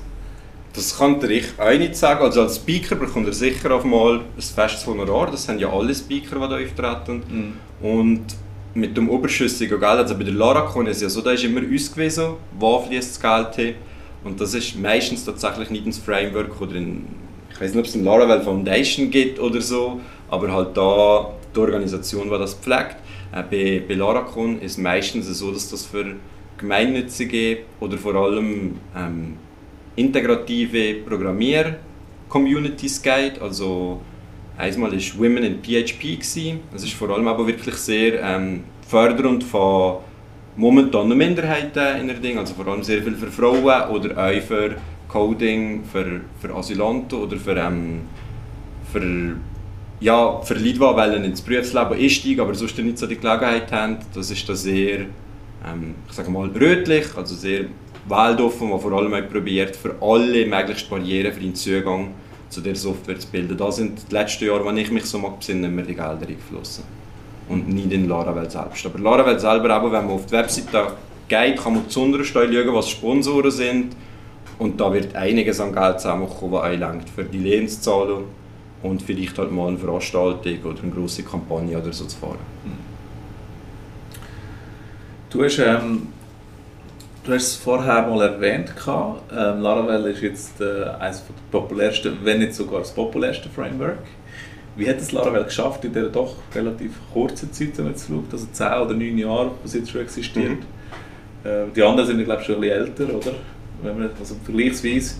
[0.72, 2.22] Das kann ich auch nicht sagen.
[2.22, 5.30] Also als Speaker bekommt er sicher auf mal ein festes Honorar.
[5.30, 7.22] Das haben ja alle Speaker, die da auftreten.
[7.82, 8.24] Und
[8.74, 11.92] mit dem überschüssigen Geld, also bei der Laracon ist ja so, da ist immer uns
[11.92, 13.74] gewesen, wo fließt das Geld hin.
[14.24, 17.06] Und das ist meistens tatsächlich nicht ins Framework oder in,
[17.50, 21.60] ich weiß nicht, ob es eine Laravel Foundation gibt oder so, aber halt da die
[21.60, 22.96] Organisation, die das pflegt.
[23.32, 26.16] Äh, bei, bei Laracon ist es meistens so, dass das für
[26.58, 29.36] gemeinnützige oder vor allem ähm,
[29.96, 33.40] integrative Programmier-Communities geht.
[33.40, 34.00] Also
[34.58, 36.16] einmal war Women in PHP.
[36.16, 36.60] Gewesen.
[36.72, 39.98] Das ist vor allem aber wirklich sehr ähm, fördernd von
[40.56, 44.76] momentanen Minderheiten in der Ding, also vor allem sehr viel für Frauen oder auch für
[45.08, 48.02] Coding, für, für Asylanten oder für, ähm,
[48.92, 49.36] für,
[50.00, 53.98] ja, für Leute, die wollen ins Berufsleben einsteigen, aber sonst nicht so die Gelegenheit haben.
[54.14, 55.00] Das ist da sehr,
[55.66, 57.64] ähm, ich sage mal, rötlich, also sehr
[58.08, 62.14] weltoffen, was vor allem auch probiert, für alle möglichst den Zugang
[62.48, 63.56] zu der Software zu bilden.
[63.56, 66.99] Da sind die letzten Jahre, wenn ich mich so mag besinnen, immer die Gelder eingeflossen.
[67.50, 68.86] Und nicht in Laravel selbst.
[68.86, 70.92] Aber Laravel selber, auch wenn man auf die Webseite
[71.28, 73.96] geht, kann man zuunterst schauen, was Sponsoren sind.
[74.58, 78.24] Und da wird einiges an Geld zusammenkommen, was einlenkt für die Lehnszahlen
[78.82, 82.38] und vielleicht halt mal eine Veranstaltung oder eine grosse Kampagne oder so zu fahren.
[85.30, 86.08] Du hast ähm,
[87.22, 88.72] Du hast es vorher mal erwähnt.
[88.80, 93.98] Ähm, Laravel ist jetzt äh, eines der populärsten, wenn nicht sogar das populärste Framework.
[94.76, 98.32] Wie hat es Laravel geschafft, in dieser doch relativ kurzen Zeit, wenn man jetzt schaut,
[98.32, 100.50] also 10 oder 9 Jahre, was jetzt schon existiert?
[100.50, 101.48] Mhm.
[101.48, 103.34] Äh, die anderen sind, glaube ich, schon ein bisschen älter, oder?
[103.82, 105.14] Wenn man, also vergleichsweise,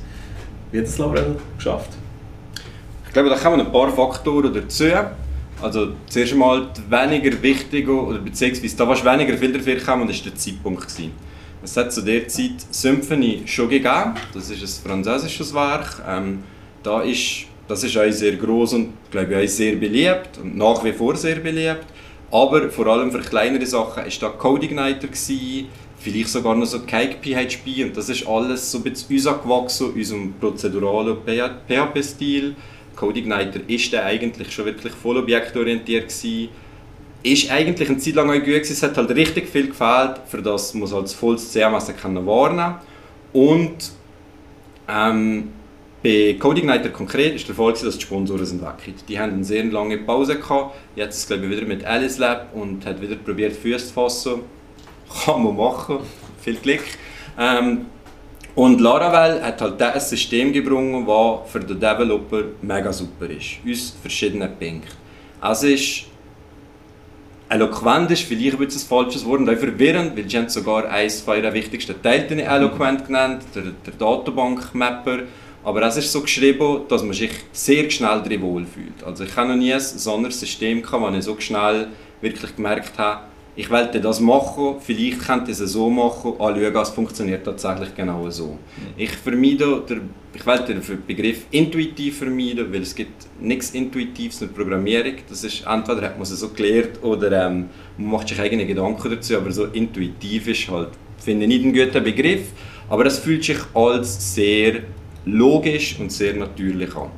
[0.71, 1.91] wie hat es Laravel geschafft?
[3.07, 4.85] Ich glaube, da kommen ein paar Faktoren dazu.
[5.61, 10.25] Also zuerst einmal die weniger wichtige, oder beziehungsweise da was weniger viel dafür kam, ist
[10.25, 11.13] der Zeitpunkt gewesen.
[11.63, 14.15] Es hat zu der Zeit Symphony schon gegeben.
[14.33, 16.03] Das ist ein französisches Werk.
[16.09, 16.43] Ähm,
[16.83, 20.83] da ist, das ist auch sehr groß und glaube ich auch sehr beliebt und nach
[20.85, 21.87] wie vor sehr beliebt.
[22.33, 27.17] Aber vor allem für kleinere Sachen war da Codeigniter gewesen, vielleicht sogar noch so Cake
[27.23, 32.57] PHP und das ist alles so ein bisschen uns angewachsen, unserem prozeduralen PHP-Stil.
[32.97, 36.49] Codeigniter ist der eigentlich schon wirklich voll objektorientiert gewesen
[37.23, 38.73] ist eigentlich eine Zeit lang auch gut gewesen.
[38.73, 42.77] Es hat halt richtig viel gefehlt, für das muss halt das volles CMS können wahrnehmen
[43.35, 43.93] Und
[44.89, 45.51] ähm,
[46.03, 48.95] bei Codeigniter konkret ist der Fall, dass die Sponsoren sind weg.
[49.07, 50.75] Die haben eine sehr lange Pause gehabt.
[50.97, 54.41] Jetzt glaube ich wieder mit Alice Lab und hat wieder probiert Füße zu fassen.
[55.25, 55.99] Kann man machen.
[56.41, 56.85] Viel Glück.
[57.39, 57.87] Ähm,
[58.55, 63.59] und Laravel hat halt ein System gebrungen, das für den Developer mega super ist.
[63.69, 64.89] Aus verschiedenen Punkten.
[65.41, 66.07] Also ist
[67.51, 70.89] Eloquent ist vielleicht ein bisschen ein falsches Wort und auch verwirrend, weil sie haben sogar
[70.89, 75.25] eines ihrer wichtigsten Teile eloquent genannt, der, der Datenbank-Mapper.
[75.63, 79.05] Aber es ist so geschrieben, dass man sich sehr schnell darin wohlfühlt.
[79.05, 81.89] Also ich habe noch nie ein anderes System gehabt, wo ich so schnell
[82.21, 83.25] wirklich gemerkt habe,
[83.57, 88.31] ich wollte das machen, vielleicht könnte ich es so machen, anschauen, es funktioniert tatsächlich genau
[88.31, 88.47] so.
[88.47, 88.59] Mhm.
[88.97, 90.01] Ich vermeide, der,
[90.33, 95.15] ich wollte den Begriff intuitiv vermeiden, weil es gibt nichts Intuitives in der Programmierung.
[95.29, 97.69] Das ist, entweder hat man es so gelernt oder ähm,
[97.99, 101.75] man macht sich eigene Gedanken dazu, aber so intuitiv ist halt, finde ich nicht einen
[101.75, 102.53] guten Begriff,
[102.89, 104.85] aber es fühlt sich als sehr
[105.25, 107.11] logisch und sehr natürlich an.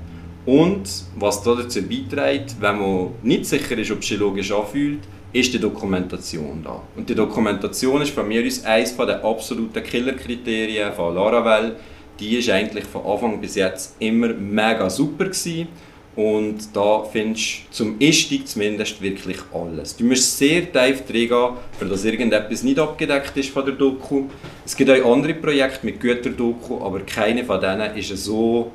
[0.44, 0.82] Und
[1.16, 5.00] was dazu beiträgt, wenn man nicht sicher ist, ob es sich logisch anfühlt,
[5.32, 6.82] ist die Dokumentation da.
[6.96, 11.76] Und die Dokumentation ist von mir aus eines der absoluten Killerkriterien von Laravel.
[12.18, 15.68] Die ist eigentlich von Anfang bis jetzt immer mega super gewesen.
[16.14, 19.96] Und da findest du zum Einstieg zumindest wirklich alles.
[19.96, 24.24] Du musst sehr tief reingehen, für dass irgendetwas nicht abgedeckt ist von der Doku.
[24.64, 28.70] Es gibt auch andere Projekte mit guter Doku, aber keine von denen ist so,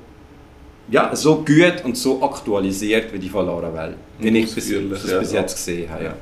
[0.90, 5.32] ja, so gut und so aktualisiert wie die von Laravel, wie ich bis, das bis
[5.32, 6.04] jetzt gesehen habe.
[6.06, 6.16] Ja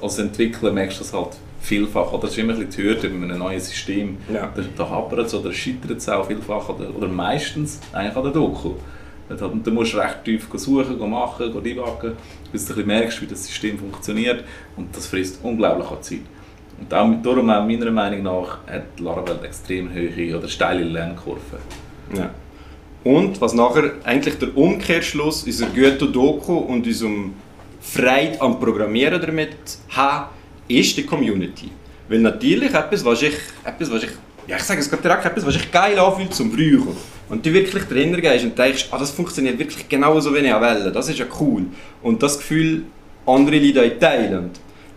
[0.00, 2.12] als Entwickler merkst du das halt vielfach.
[2.12, 4.18] Oder es ist immer ein bisschen die Hürde bei einem neuen System.
[4.32, 4.52] Ja.
[4.54, 8.32] Da, da hapert es oder scheitert es auch vielfach oder, oder meistens eigentlich an der
[8.32, 8.74] Doku.
[9.28, 12.12] Dann musst du recht tief suchen, machen, debuggen,
[12.50, 14.44] bis du merkst, wie das System funktioniert.
[14.76, 16.20] Und das frisst unglaublich an Zeit.
[16.78, 21.58] Und auch, darum auch meiner Meinung nach hat Laravel extrem hohe oder steile Lernkurven.
[22.16, 22.30] Ja.
[23.04, 27.34] Und was nachher eigentlich der Umkehrschluss unserer guten Doku und unserem
[27.80, 29.56] Freude am Programmieren damit
[29.90, 30.26] haben,
[30.68, 31.70] ist die Community.
[32.08, 34.10] Weil natürlich etwas, was ich, etwas, was ich,
[34.46, 36.96] ja ich sage es gerade direkt, etwas, was ich geil anfühlt zum Brauchen.
[37.32, 40.92] Und du wirklich dahinter gehst und denkst, ah, das funktioniert wirklich genauso wie ich will,
[40.92, 41.64] das ist ja cool.
[42.02, 42.82] Und das Gefühl,
[43.24, 44.50] andere Leute teilen,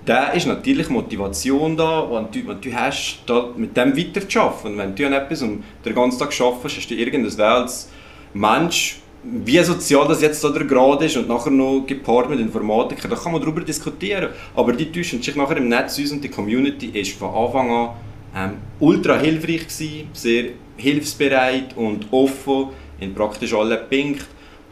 [0.04, 4.74] da ist natürlich Motivation da, wenn du, wenn du hast, da mit dem weiterzuarbeiten.
[4.74, 7.88] Und wenn du an etwas und den ganzen Tag arbeitest, hast du irgendein als
[8.34, 13.15] Mensch, wie sozial das jetzt oder gerade ist und nachher noch gepaart mit Informatikern, da
[13.15, 14.32] kann man darüber diskutieren.
[14.58, 17.89] Aber die täuschen sich nachher im Netz uns und die Community ist von Anfang an
[18.36, 24.26] ähm, ultra hilfreich gewesen, sehr hilfsbereit und offen in praktisch allen Punkten.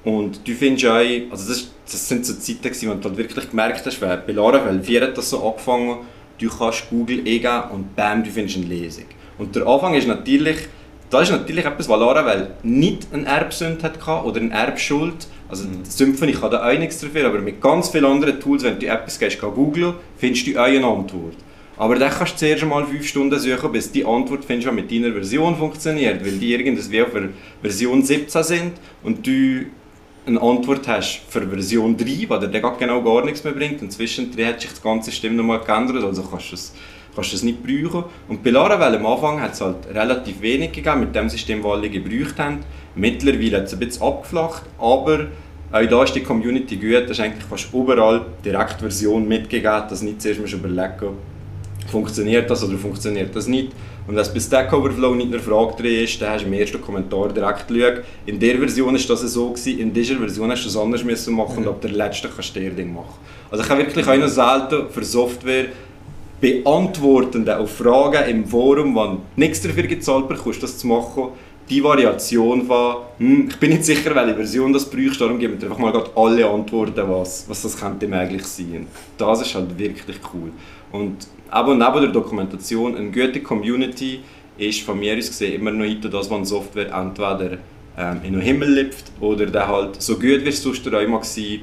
[0.03, 3.49] Und du findest auch, also das, das sind so Zeiten gewesen, wo du halt wirklich
[3.49, 5.99] gemerkt hast, bei Laravel 4 hat das so angefangen,
[6.39, 9.05] du kannst Google eingeben und bam, du findest eine Lesung.
[9.37, 10.57] Und der Anfang ist natürlich,
[11.09, 15.27] das ist natürlich etwas, was Laravel nicht eine Erbsünde hatte oder eine Erbschuld.
[15.47, 15.85] Also mhm.
[15.85, 19.19] Symphony kann da auch nichts dafür, aber mit ganz vielen anderen Tools, wenn du etwas
[19.19, 21.35] gehst, googeln, findest du auch eine Antwort.
[21.83, 24.89] Aber dann kannst du zuerst mal fünf Stunden suchen, bis die Antwort findest, die mit
[24.89, 27.09] deiner Version funktioniert, weil die irgendwie auf
[27.61, 28.71] Version 17 sind
[29.03, 29.65] und du
[30.25, 34.47] eine Antwort hast für Version 3, weil dir genau gar nichts mehr bringt und zwischendrin
[34.47, 36.73] hat sich das ganze System nochmal geändert, also kannst du es,
[37.13, 38.05] kannst du es nicht brauchen.
[38.29, 41.69] Und bei Laravel am Anfang hat es halt relativ wenig gegeben mit dem System, das
[41.69, 42.59] alle gebraucht haben.
[42.95, 45.27] Mittlerweile hat es ein bisschen abgeflacht, aber
[45.69, 50.01] auch da ist die Community gut, das ist eigentlich fast überall direkt Version mitgegeben, dass
[50.01, 51.32] nicht zuerst mal überlegen
[51.89, 53.71] funktioniert das oder funktioniert das nicht.
[54.07, 56.53] Und wenn es bei Stack Overflow nicht eine Frage drin ist, dann hast du im
[56.53, 60.63] ersten Kommentar direkt geschaut, in der Version ist das so gewesen, in dieser Version hast
[60.63, 63.13] du es anders müssen machen und ab der letzten kannst du dir Ding machen.
[63.49, 65.65] Also ich habe wirklich auch noch selten für Software
[66.41, 71.29] beantworten auf Fragen im Forum, wo nichts dafür gezahlt bekommst, das zu machen,
[71.69, 75.69] die Variation von, hm, ich bin nicht sicher, welche Version das brauchst, darum geben wir
[75.69, 78.87] einfach mal alle Antworten, was, was das könnte eigentlich sein.
[79.17, 80.51] Das ist halt wirklich cool.
[80.91, 84.21] Und aber neben der Dokumentation, eine gute Community
[84.57, 87.57] ist von mir aus gesehen immer noch heute das, was Software entweder
[87.95, 91.59] ähm, in den Himmel lebt oder der halt so gut wie es sonst einmal war,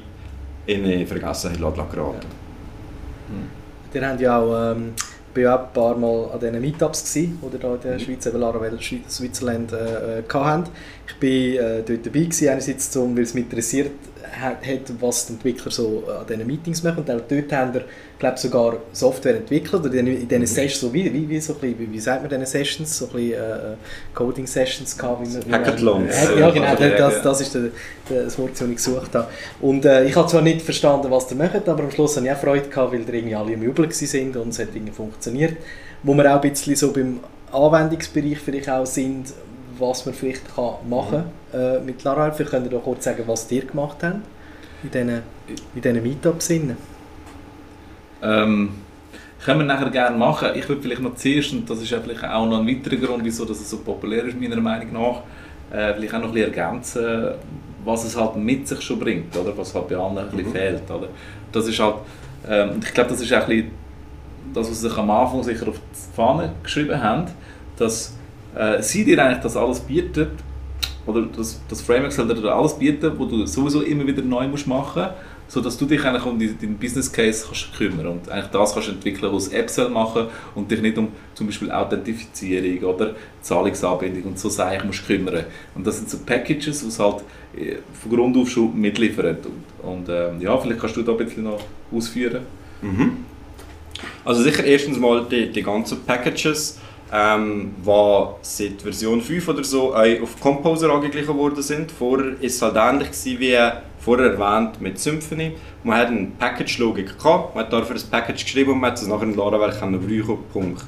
[0.67, 1.97] in eine Vergessenheit geraten.
[1.97, 3.35] Ja.
[3.35, 3.49] Mhm.
[3.93, 4.93] Ihr habt ja auch, ähm,
[5.35, 7.99] bin ja auch ein paar Mal an diesen Meetups gewesen, die da in der mhm.
[7.99, 10.71] Schweiz, eben Laravel Switzerland, äh, äh, hatten.
[11.09, 13.91] Ich war äh, dort dabei gewesen, einerseits, um, weil es mich interessiert
[14.33, 16.99] hat, was die Entwickler so an diesen Meetings machen.
[16.99, 17.85] Und auch dort haben wir
[18.19, 22.01] glaube sogar Software entwickelt oder in diesen Sessions, so wie, wie, wie, so wie, wie
[22.01, 23.77] sagt man diese Sessions, so ein bisschen, äh,
[24.15, 25.23] Coding Sessions gehabt.
[25.23, 26.15] Wie man, Hackathons.
[26.15, 27.71] Äh, ja genau, das, das ist der,
[28.09, 29.29] das Wort, das ich gesucht habe.
[29.61, 32.33] Und äh, ich habe zwar nicht verstanden, was ihr macht, aber am Schluss hatte ich
[32.33, 35.57] auch Freude, gehabt, weil ihr irgendwie alle im Jubel sind und es hat irgendwie funktioniert.
[36.03, 37.21] Wo wir auch ein bisschen so beim
[37.53, 39.33] Anwendungsbereich vielleicht auch sind,
[39.79, 41.40] was man vielleicht kann machen kann mhm.
[41.53, 42.33] Äh, mit Laravel.
[42.33, 44.17] Vielleicht könnt ihr doch kurz sagen, was ihr gemacht habt
[44.83, 45.23] in diesen,
[45.75, 46.51] in diesen Meetups.
[48.23, 48.71] Ähm,
[49.45, 50.49] können wir nachher gerne machen.
[50.55, 53.25] Ich würde vielleicht noch zuerst, und das ist ja vielleicht auch noch ein weiterer Grund,
[53.25, 55.23] wieso das so populär ist, meiner Meinung nach,
[55.77, 57.31] äh, vielleicht auch noch ein bisschen ergänzen,
[57.85, 59.57] was es halt mit sich schon bringt, oder?
[59.57, 60.57] was halt bei anderen ein bisschen mhm.
[60.57, 60.91] fehlt.
[60.91, 61.09] Oder?
[61.53, 61.97] Das ist halt,
[62.49, 63.71] ähm, ich glaube, das ist auch ein bisschen
[64.53, 67.27] das, was sie sich am Anfang sicher auf die Fahne geschrieben haben,
[67.77, 68.15] dass
[68.55, 70.33] äh, sie dir eigentlich das alles bietet,
[71.07, 74.67] oder das, das Framework soll dir alles bieten, wo du sowieso immer wieder neu musst
[74.67, 75.15] machen musst,
[75.49, 79.33] sodass du dich eigentlich um deinen Business Case kannst kümmern und eigentlich das kannst entwickeln,
[79.33, 84.49] was App soll machen und dich nicht um zum Beispiel Authentifizierung oder Zahlungsanbindung und so
[84.49, 85.45] Sachen musst kümmern.
[85.75, 87.23] Und das sind so Packages, die halt
[87.57, 89.39] äh, von Grund auf schon mitliefern.
[89.83, 91.61] Und, und ähm, ja, vielleicht kannst du da ein bisschen noch
[91.93, 92.43] ausführen.
[92.83, 93.25] Mhm.
[94.25, 96.79] Also sicher erstens mal die, die ganzen Packages,
[97.13, 101.91] ähm, die seit Version 5 oder so auf Composer angeglichen worden sind.
[101.91, 103.57] Vorher war es halt ähnlich wie
[103.99, 105.53] vorher erwähnt mit Symphony.
[105.85, 109.07] Man hat eine Package-Logik gehabt, man hat dafür ein Package geschrieben und man hat es
[109.07, 110.85] nachher in Laravel brauchen Punkt.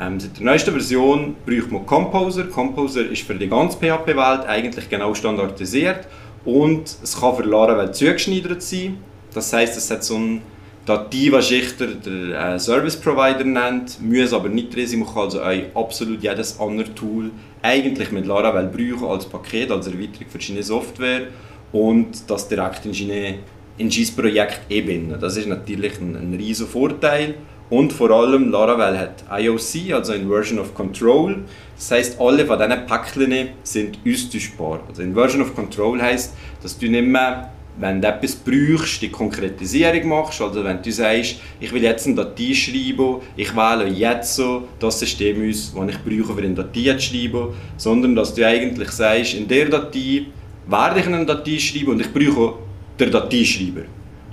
[0.00, 2.44] Ähm, seit der neuesten Version braucht man Composer.
[2.44, 6.08] Composer ist für die ganze PHP-Welt eigentlich genau standardisiert
[6.44, 8.98] und es kann für Laravel zugeschneidert sein.
[9.34, 10.42] Das heißt, es hat so ein
[10.84, 14.98] Was sich der, äh, Service Provider nennt, muss aber nicht drin sein.
[15.00, 15.40] Man kann also
[15.74, 17.30] absolut jedes andere Tool
[17.62, 21.28] eigentlich mit Laravel brauchen als Paket, als Erweiterung für seine Software
[21.70, 23.38] und das direkt in seine
[23.78, 25.18] in sein Projekt einbinden.
[25.20, 27.34] Das ist natürlich ein, ein riesiger Vorteil.
[27.70, 31.44] Und vor allem Laravel hat IOC, also Inversion of Control.
[31.74, 34.80] Das heißt, alle von diesen Päckchen sind austauschbar.
[34.88, 40.08] Also Inversion of Control heißt, dass du nicht mehr, wenn du etwas brauchst, die Konkretisierung
[40.08, 40.40] machst.
[40.40, 44.98] Also wenn du sagst, ich will jetzt eine Datei schreiben, ich wähle jetzt so das
[44.98, 49.34] System aus, das ich brauche, für eine Datei zu schreiben, sondern dass du eigentlich sagst,
[49.34, 50.26] in der Datei
[50.66, 52.54] werde ich eine Datei schreiben und ich brauche
[52.98, 53.82] den Dateischreiber.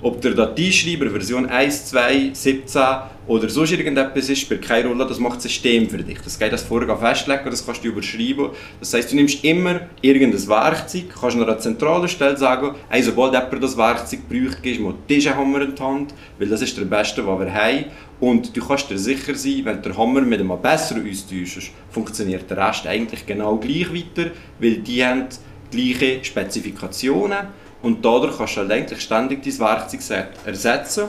[0.02, 2.82] Ob der Dateischreiber Version 1, 2, 17
[3.26, 6.18] oder sonst irgendetwas ist, spielt keine Rolle, das macht das System für dich.
[6.22, 8.48] Das geht das vorher festlegen, das kannst du überschreiben.
[8.78, 13.34] Das heißt, du nimmst immer irgendein Werkzeug, kannst an einer zentralen Stelle sagen, hey, sobald
[13.34, 16.86] jemand das Werkzeug braucht, gibst du diesen Hammer in die Hand, weil das ist der
[16.86, 17.84] beste, den wir haben.
[18.20, 22.56] Und du kannst dir sicher sein, wenn den Hammer mit einem besseren austauschst, funktioniert der
[22.56, 24.30] Rest eigentlich genau gleich weiter,
[24.60, 25.26] weil die haben
[25.70, 27.48] gleiche Spezifikationen
[27.82, 31.04] und dadurch kannst du halt eigentlich ständig dein Werkzeug ersetzen.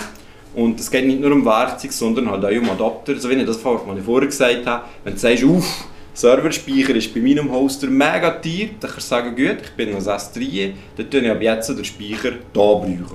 [0.54, 3.18] Und es geht nicht nur um Werkzeug, sondern halt auch um Adapter.
[3.18, 7.52] So wie ich das vorher gesagt habe, wenn du sagst, uff, Serverspeicher ist bei meinem
[7.52, 11.32] Hoster mega teuer, dann kannst du sagen, gut, ich bin noch S3, dann tue ich
[11.32, 13.06] ab jetzt den Speicher hier brauchen.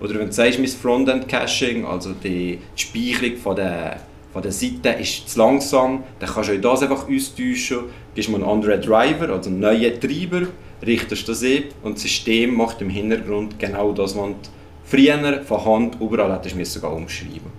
[0.00, 3.92] Oder wenn du sagst, mein Frontend-Caching, also die Speicherung von den
[4.32, 7.84] von der Seite ist zu langsam, dann kannst du auch das einfach austauschen,
[8.14, 10.46] gibst mir einen anderen Driver, also einen neuen Treiber,
[10.86, 14.36] richtest das ein und das System macht im Hintergrund genau das, was du
[14.84, 17.50] früher von Hand überall hättest müssen umschreiben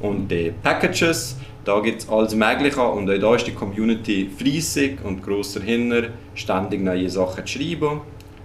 [0.00, 4.98] Und die Packages, da gibt es alles Mögliche und auch da ist die Community fleissig
[5.04, 8.00] und grosser hinter, ständig neue Sachen zu schreiben.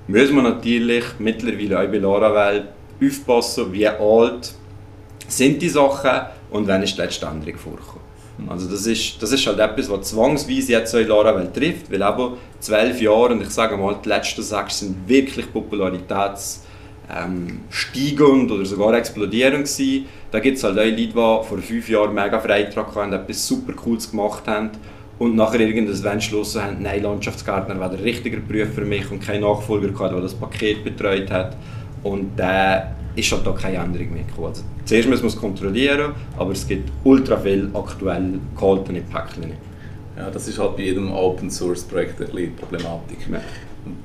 [0.07, 2.67] Müssen wir natürlich mittlerweile auch bei Laravel
[3.01, 4.53] aufpassen, wie alt
[5.27, 8.02] sind die Sachen und wann ist die letzte Änderung vorgekommen.
[8.47, 12.33] Also das ist, das ist halt etwas, was zwangsweise jetzt in Laravel trifft, weil eben
[12.59, 16.61] zwölf Jahre und ich sage mal, die letzten sechs sind wirklich popularitätssteigend
[18.19, 20.05] ähm, oder sogar explodierend gewesen.
[20.31, 23.73] Da gibt es halt auch Leute, die vor fünf Jahren mega Freitrag hatten, etwas super
[23.73, 24.71] Cooles gemacht haben
[25.19, 29.41] und nachher irgendwann entschlossen haben, nein, Landschaftsgärtner wäre der richtige Beruf für mich und kein
[29.41, 31.55] Nachfolger gehabt, der das Paket betreut hat.
[32.01, 34.47] Und der ist halt da keine Änderung mehr gekommen.
[34.47, 39.53] Also, zuerst müssen wir es kontrollieren, aber es gibt ultra viel aktuell gehaltene Päckchen.
[40.17, 43.17] Ja, das ist halt bei jedem Open Source Projekt ein bisschen Problematik.
[43.31, 43.39] Ja.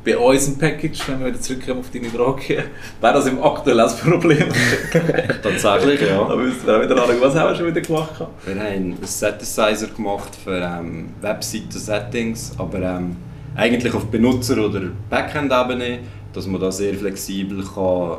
[0.04, 2.64] Bei unserem Package, wenn wir wieder zurückkommen auf deine Frage,
[3.00, 4.48] wäre das im aktuellen Problem.
[5.42, 6.24] Tatsächlich, ja.
[6.24, 8.26] Da müssen wir auch wieder anschauen, was haben wir schon wieder gemacht?
[8.44, 13.16] Wir haben einen Synthesizer gemacht für ähm, Webseiten-Settings, aber ähm,
[13.54, 15.98] eigentlich auf Benutzer- oder Backend-Ebene,
[16.32, 18.18] dass man da sehr flexibel kann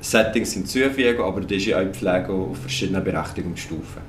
[0.00, 4.02] Settings hinzufügen, aber das ist ja auch Pflege auf verschiedenen Berechtigungsstufen.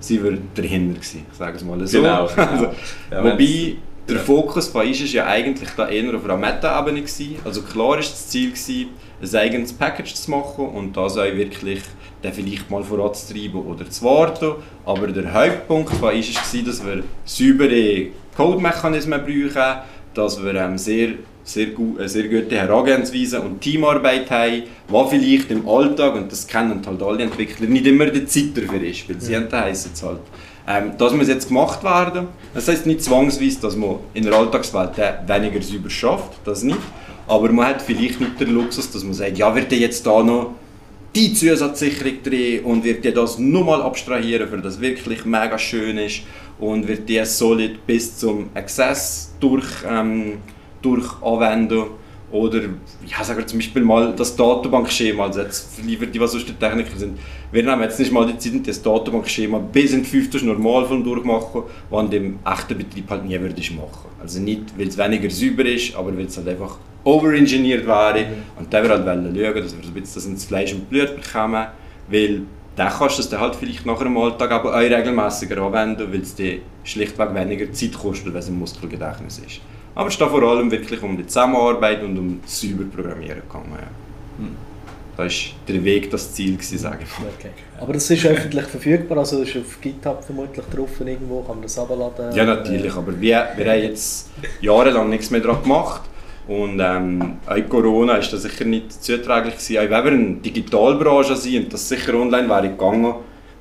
[0.00, 2.00] Sie war dahinter gewesen, ich sage es mal so.
[2.00, 2.26] Genau.
[2.26, 2.48] genau.
[2.52, 2.64] Also,
[3.10, 3.76] ja, wobei
[4.08, 7.36] der Fokus von ist ja eigentlich da eher auf einer Meta-Ebene gewesen.
[7.44, 11.80] Also klar ist das Ziel gewesen, ein eigenes Package zu machen und das auch wirklich
[12.22, 14.54] dann vielleicht mal voranzutreiben oder zu warten.
[14.84, 19.80] Aber der Hauptpunkt von ist war, dass wir saubere Code-Mechanismen brauchen,
[20.14, 21.14] dass wir ähm, sehr
[21.46, 26.46] sehr, gut, eine sehr gute Herangehensweise und Teamarbeit haben, was vielleicht im Alltag, und das
[26.46, 29.42] kennen halt alle Entwickler, nicht immer die Zeit dafür ist, weil sie ja.
[29.52, 30.20] heissen es halt.
[30.68, 32.26] Ähm, das muss jetzt gemacht werden.
[32.52, 36.78] Das heißt nicht zwangsweise, dass man in der Alltagswelt weniger sauber schafft, das nicht.
[37.28, 40.54] Aber man hat vielleicht nicht den Luxus, dass man sagt, ja, wird jetzt da noch
[41.14, 46.22] die Zusatzsicherung drin und wird dir das nochmal abstrahieren, für das wirklich mega schön ist
[46.58, 50.38] und wird dir solid bis zum Access durch ähm,
[50.86, 51.84] durch anwenden.
[52.32, 52.60] Oder,
[53.06, 56.54] ja, sagen wir zum Beispiel mal das Datenbankschema, also jetzt lieber die, was sonst die
[56.54, 57.18] Techniker sind.
[57.52, 61.62] Wir nehmen jetzt nicht mal die Zeit das Datenbankschema bis in die fünfte Normalform durchmachen,
[61.88, 64.10] was an dem echten Betrieb halt nie würdest machen.
[64.20, 68.18] Also nicht, weil es weniger sauber ist, aber weil es halt einfach overengineert wäre.
[68.18, 68.42] Mhm.
[68.58, 71.14] Und da wir halt schauen, dass wir so ein bisschen das ins Fleisch und Blut
[71.14, 71.66] bekommen,
[72.10, 72.42] weil
[72.74, 76.20] dann kannst du es dann halt vielleicht nach einem Alltag aber auch regelmäßiger anwenden, weil
[76.20, 79.60] es dir schlichtweg weniger Zeit kostet, wenn es im Muskelgedächtnis ist.
[79.96, 83.72] Aber es geht vor allem wirklich um die Zusammenarbeit und um das sauber Programmieren gegangen.
[83.72, 84.44] Ja.
[84.44, 84.56] Hm.
[85.16, 87.50] Das war der Weg, das Ziel, gewesen, sage ich okay.
[87.80, 91.78] Aber das ist öffentlich verfügbar, also ist auf GitHub vermutlich drauf irgendwo, kann man das
[91.78, 92.36] abladen?
[92.36, 94.28] Ja, natürlich, aber wir, wir haben jetzt
[94.60, 96.02] jahrelang nichts mehr daran gemacht.
[96.46, 99.78] Und ähm, auch Corona ist das sicher nicht zuträglich gewesen.
[99.78, 103.14] Auch wenn wir eine Digitalbranche sind und das sicher online wäre gegangen,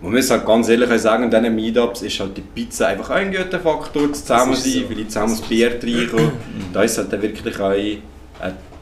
[0.05, 3.31] man muss halt ganz ehrlich sagen, in diesen Meetups ist halt die Pizza einfach ein
[3.31, 4.87] guter Faktor, zusammen sein, so.
[4.87, 6.31] vielleicht zusammen das Bier trinken.
[6.73, 7.99] da ist halt dann wirklich auch, äh,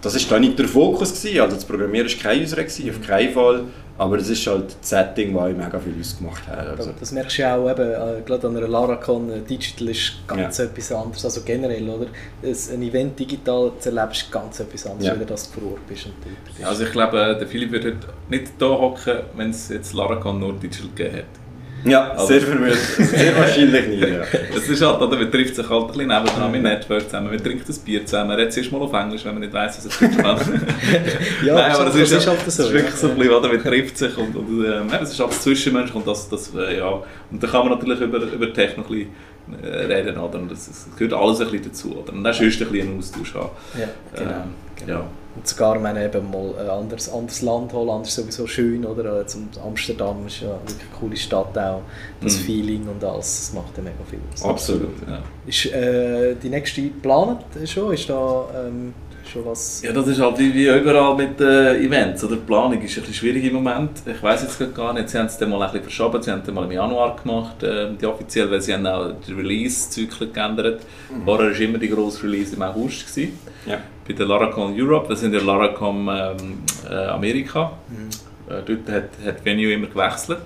[0.04, 3.34] das ist da nicht der Fokus gewesen, also das Programmieren war kein unserer, auf keinen
[3.34, 3.64] Fall.
[3.96, 6.72] Aber es ist halt das Setting, das ich mega viel ausgemacht habe.
[6.72, 6.92] Also.
[7.00, 10.58] Das merkst du ja auch, eben, äh, gerade an einer LaraCon, äh, Digital ist ganz
[10.58, 10.66] ja.
[10.66, 12.08] etwas anderes, also generell, oder?
[12.42, 15.14] Ein Event digital zu erleben ist ganz etwas anderes, ja.
[15.14, 16.08] wenn du das vor Ort bist.
[16.08, 16.66] Und bist.
[16.66, 20.54] Also ich glaube, der Philipp wird heute nicht da hocken, wenn es jetzt LaraCon nur
[20.54, 21.43] Digital gegeben hätte.
[21.86, 22.78] Ja, also, sehr vermutlich.
[22.98, 24.08] Sehr wahrscheinlich nicht.
[24.08, 24.22] Ja.
[24.56, 27.44] Es ist halt, oder, man trifft sich halt ein bisschen nebendran mit Network zusammen, man
[27.44, 30.02] trinkt ein Bier zusammen, man redet mal auf Englisch, wenn man nicht weiss, was es
[30.02, 30.18] ist.
[31.46, 32.48] ja, Nein, aber das, ist, ist halt so.
[32.48, 35.20] Es ist wirklich so ein bisschen, oder, man trifft sich und, und ähm, es ist
[35.20, 37.02] halt Zwischenmensch und das, das äh, ja.
[37.32, 39.08] Und da kann man natürlich über, über Technik ein
[39.50, 40.40] bisschen äh, reden, oder?
[40.40, 42.14] Und das, das gehört alles ein bisschen dazu, oder?
[42.14, 43.50] Und dann sonst ein bisschen einen Austausch haben.
[43.78, 44.32] Ja, genau.
[44.32, 44.44] Ähm,
[44.78, 45.00] genau.
[45.00, 45.06] Ja.
[45.36, 49.22] Und sogar wenn eben mal ein anderes, anderes Land, Holland ist sowieso schön, oder?
[49.22, 51.82] Äh, zum Amsterdam ist ja wirklich eine coole Stadt auch.
[52.22, 52.42] Das mm.
[52.42, 54.44] Feeling und alles, das macht ja mega viel aus.
[54.44, 55.20] Absolut, ja.
[55.48, 57.94] Ist äh, die nächste geplant schon?
[57.94, 58.94] Ist da ähm,
[59.32, 59.82] schon was?
[59.82, 62.36] Ja, das ist halt wie, wie überall mit äh, Events, oder?
[62.36, 63.90] Die Planung ist ein bisschen schwierig im Moment.
[64.06, 66.44] Ich weiß jetzt gar nicht, sie haben es dann mal ein bisschen verschoben, sie haben
[66.46, 70.82] es mal im Januar gemacht, äh, die offiziell, weil sie haben auch den Release-Zyklus geändert.
[71.10, 71.26] Mhm.
[71.26, 73.08] Vorher war immer die grosse Release im August.
[73.08, 73.40] Gewesen.
[73.66, 77.74] Ja bei der Laracon Europe, das sind ja Laracon ähm, äh, Amerika.
[77.88, 78.10] Mhm.
[78.54, 80.42] Äh, dort hat, hat Venue immer gewechselt.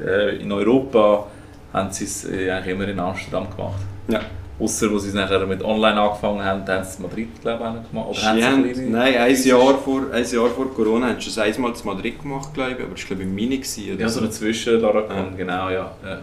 [0.00, 1.26] Äh, in Europa
[1.72, 3.80] haben sie es äh, eigentlich immer in Amsterdam gemacht.
[4.08, 4.20] Ja.
[4.58, 7.82] Außer, wo sie es nachher mit online angefangen haben, haben sie es in Madrid glaube
[7.82, 8.10] ich, gemacht.
[8.10, 11.38] Oder haben haben, sie nein, ein Jahr, vor, ein Jahr vor Corona haben sie es
[11.38, 13.56] einmal in Madrid gemacht, glaube ich, aber es war glaube ich Mini.
[13.56, 15.36] Gewesen, ja, so, so dazwischen Laracon, ja.
[15.36, 15.90] genau, ja.
[16.04, 16.18] ja.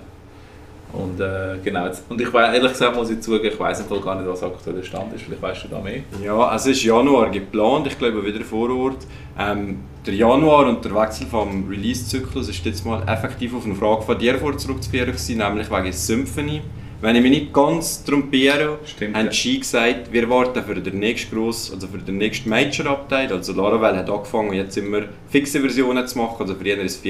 [0.94, 4.16] Und äh, genau, jetzt, und ich weiß, ehrlich gesagt muss ich zugeben, ich weiß gar
[4.16, 5.24] nicht, was aktuell der Stand ist.
[5.24, 6.02] Vielleicht weißt du da mehr.
[6.24, 9.06] Ja, es ist Januar geplant, ich glaube wieder vor Ort.
[9.38, 14.04] Ähm, der Januar und der Wechsel vom Release-Zyklus ist jetzt mal effektiv auf eine Frage
[14.04, 16.62] von dir vor zurückzuführen gewesen, nämlich wegen Symphony.
[17.00, 18.80] Wenn ich mich nicht ganz trompiere,
[19.14, 19.60] haben ja.
[19.60, 23.32] gesagt, wir warten für den nächsten gross, also für den nächsten Major-Update.
[23.32, 26.38] Also Laravel hat angefangen, jetzt immer fixe Versionen zu machen.
[26.40, 27.04] Also für jeden ist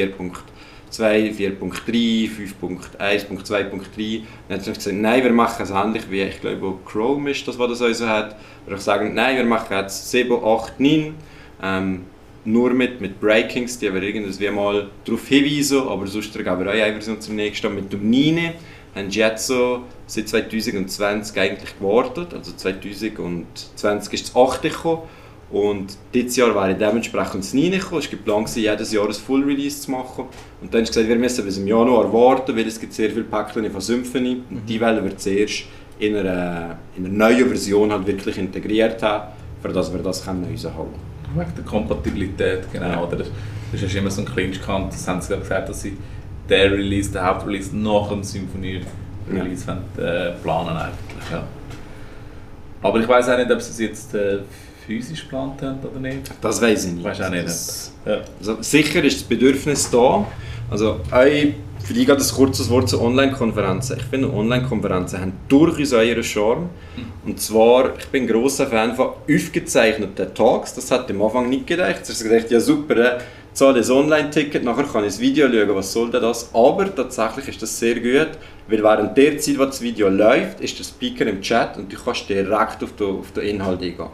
[0.92, 2.30] 4.2, 4.3,
[2.60, 4.22] 5.1.2.3.
[4.48, 7.58] Dann hat sie gesagt, nein, wir machen es ähnlich wie, ich glaube, Chrome ist das,
[7.60, 8.36] was das also hat.
[8.66, 11.16] Wir sagen, nein, wir machen jetzt 7, 8, 9.
[11.62, 12.06] Ähm,
[12.48, 16.74] nur mit, mit Breakings, die wir irgendwie mal darauf hinweisen, aber sonst geben wir auch
[16.74, 17.76] eine Version zum nächsten.
[17.76, 18.54] Mit dem 9
[18.96, 22.34] haben sie jetzt so seit 2020 eigentlich gewartet.
[22.34, 25.02] Also 2020 ist das 8 gekommen.
[25.50, 28.00] Und dieses Jahr wäre dementsprechend das 9 gekommen.
[28.00, 30.26] Es war geplant, jedes Jahr ein Full Release zu machen.
[30.60, 33.10] Und dann haben sie gesagt, wir müssen bis im Januar warten, weil es gibt sehr
[33.10, 34.42] viele Päckchen von Symphony.
[34.50, 35.66] Und die wollen wir zuerst
[36.00, 39.32] in einer, in einer neuen Version halt wirklich integriert haben,
[39.62, 41.40] für dass wir das können rausholen können.
[41.40, 42.88] Wegen der Kompatibilität, genau.
[42.88, 43.04] Ja.
[43.04, 43.18] Oder?
[43.72, 44.94] Das ist immer so ein Clinch gehabt.
[44.94, 45.98] Das haben sie gesagt, dass sie
[46.50, 51.32] den Release, den Hauptrelease, nach dem Symphony-Release wollen, äh, planen eigentlich.
[51.32, 51.44] Ja.
[52.82, 54.40] Aber ich weiß auch nicht, ob sie es jetzt äh,
[54.88, 56.32] physisch geplant haben oder nicht.
[56.42, 57.04] Das weiß ich nicht.
[57.04, 57.46] Weiß auch nicht.
[57.46, 58.22] Das- Ja.
[58.40, 60.26] Also sicher ist das Bedürfnis da.
[60.72, 63.98] Also ein, für dich gerade ein kurzes Wort zu Online-Konferenzen.
[64.00, 66.70] Ich finde, Online-Konferenzen haben durchaus ihren Charme.
[67.26, 70.74] Und zwar, ich bin ein grosser Fan von aufgezeichneten Talks.
[70.74, 72.02] Das hat am Anfang nicht gedacht.
[72.10, 73.20] Ich habe gedacht, ja super, äh,
[73.58, 76.52] zahle ein Online-Ticket, nachher kann ich das Video schauen, was soll denn das?
[76.54, 78.38] Aber tatsächlich ist das sehr gut,
[78.68, 81.98] weil während der Zeit, wo das Video läuft, ist der Speaker im Chat und du
[81.98, 84.10] kannst direkt auf den, auf den Inhalt eingehen.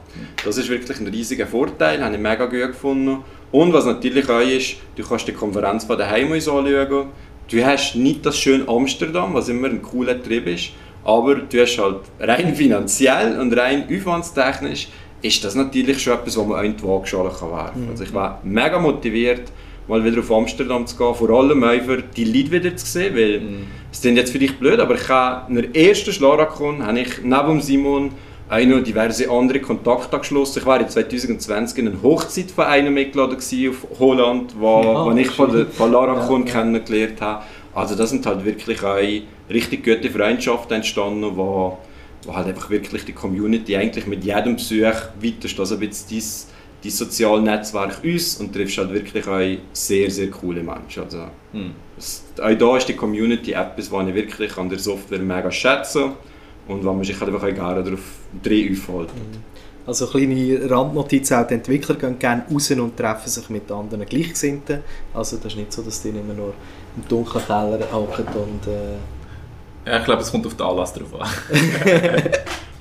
[0.46, 3.18] Das ist wirklich ein riesiger Vorteil, habe ich mega gut gefunden.
[3.52, 7.10] Und was natürlich auch ist, du kannst die Konferenz von daheim aus anschauen.
[7.52, 10.70] Du hast nicht das schöne Amsterdam, was immer ein cooler Trip ist,
[11.04, 14.88] aber du hast halt rein finanziell und rein aufwandstechnisch
[15.24, 17.90] ist das natürlich schon etwas, was man auch in die Waagschale kann werfen kann.
[17.90, 19.52] Also ich war mega motiviert,
[19.88, 23.42] mal wieder auf Amsterdam zu gehen, vor allem für die Leute wieder zu sehen, weil
[23.92, 27.62] es klingt jetzt vielleicht blöd, aber ich habe in der ersten Schlarakon habe ich neben
[27.62, 28.12] Simon
[28.50, 30.60] auch noch diverse andere Kontakte angeschlossen.
[30.60, 35.18] Ich war in 2020 in einer Hochzeit von einem mitgeladen auf Holland, wo, Ah, wo
[35.18, 36.54] ich von, der, von Laracon Ja, ja.
[36.62, 37.44] kennengelernt habe.
[37.74, 38.98] Also das sind halt wirklich auch
[39.50, 41.78] richtig gute Freundschaften entstanden, wo,
[42.26, 46.24] wo halt einfach wirklich die Community eigentlich mit jedem Besuch weiterst, also ein bisschen dein,
[46.84, 51.04] dein soziales Netzwerk uns und triffst halt wirklich auch sehr, sehr coole Menschen.
[51.04, 51.72] Also, Hm.
[51.98, 56.12] es- auch da ist die Community etwas, was ich wirklich an der Software mega schätze
[56.68, 58.02] und wo man sich halt einfach auch gerne darauf
[58.42, 59.10] drin aufhält.
[59.86, 64.80] Also kleine Randnotiz, auch die Entwickler gehen gerne raus und treffen sich mit anderen Gleichgesinnten.
[65.14, 66.54] Also das ist nicht so, dass die immer nur
[66.96, 68.68] im dunklen Keller hocken und...
[68.72, 68.96] Äh,
[69.86, 71.28] Ja, ich glaube, es kommt auf den Anlass drauf an.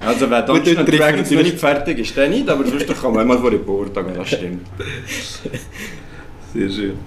[0.05, 2.87] Also Gut, Dungeons dann and treffen Dragons noch nicht fertig ist, der nicht, aber sonst
[3.01, 4.67] kann man einmal vor den Bord gehen, das stimmt.
[6.53, 6.99] Sehr schön.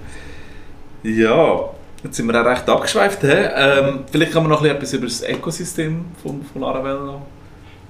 [1.02, 1.70] Ja,
[2.02, 3.20] jetzt sind wir auch recht abgeschweift.
[3.20, 3.28] He?
[3.28, 7.26] Ähm, vielleicht kann man noch ein bisschen etwas über das Ökosystem von, von Laravel noch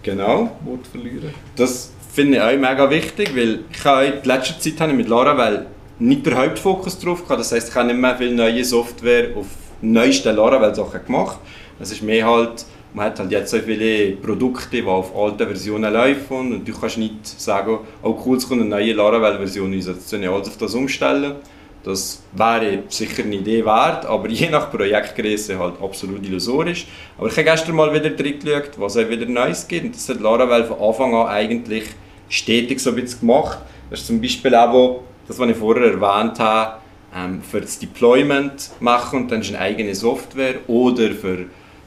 [0.03, 0.57] Genau.
[0.65, 1.33] Wort verlieren.
[1.57, 5.09] Das finde ich auch mega wichtig, weil ich habe in letzter Zeit habe ich mit
[5.09, 5.67] Laravel
[5.99, 7.41] nicht den Hauptfokus drauf gehabt.
[7.41, 9.47] Das heisst, ich habe nicht mehr viel neue Software auf
[9.81, 11.39] neuesten Laravel-Sachen gemacht.
[11.79, 12.65] Es ist mehr halt,
[12.95, 16.99] man hat halt jetzt so viele Produkte, die auf alten Versionen laufen und du kannst
[16.99, 20.75] nicht sagen, oh cool, es kommt eine neue Laravel-Version raus, jetzt soll alles auf das
[20.75, 21.37] umstellen.
[21.85, 26.89] Das wäre sicher eine Idee wert, aber je nach Projektgröße halt absolut illusorisch.
[27.17, 29.85] Aber ich habe gestern mal wieder drin geschaut, was es wieder Neues gibt.
[29.85, 31.85] Und das hat Laravel von Anfang an eigentlich
[32.29, 33.59] stetig so ein bisschen gemacht.
[33.89, 36.79] Das ist zum Beispiel auch, das, was ich vorher erwähnt habe,
[37.15, 41.47] ähm, für das Deployment machen und dann ist eine eigene Software oder für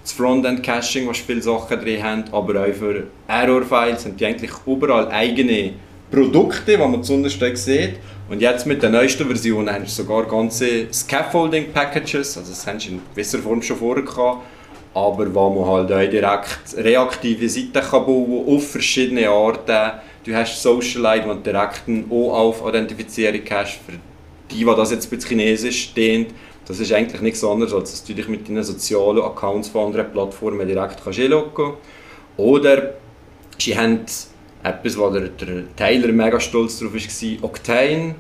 [0.10, 5.08] das Frontend-Caching, was viele Sachen drin haben, aber auch für Error-Files haben die eigentlich überall
[5.10, 5.74] eigene
[6.10, 7.98] Produkte, die man zuunterst sieht.
[8.30, 12.90] Und jetzt mit der neuesten Version haben sie sogar ganze Scaffolding-Packages, also das haben sie
[12.90, 14.46] in gewisser Form schon vorher gehabt,
[14.94, 20.00] aber wo man halt auch direkt reaktive Seiten kann bauen auf verschiedene Arten.
[20.24, 23.94] Du hast Socialite, wo du direkt eine OAuth-Identifizierung hast, für
[24.52, 26.32] die, die das jetzt bei Chinesisch dient.
[26.70, 30.12] Das ist eigentlich nichts anderes, als dass du dich mit deinen sozialen Accounts von anderen
[30.12, 31.78] Plattformen direkt kannst einloggen kannst.
[32.38, 32.94] Oder
[33.58, 34.02] sie haben
[34.62, 38.14] etwas, wo der, der Tyler mega stolz drauf war, Octane.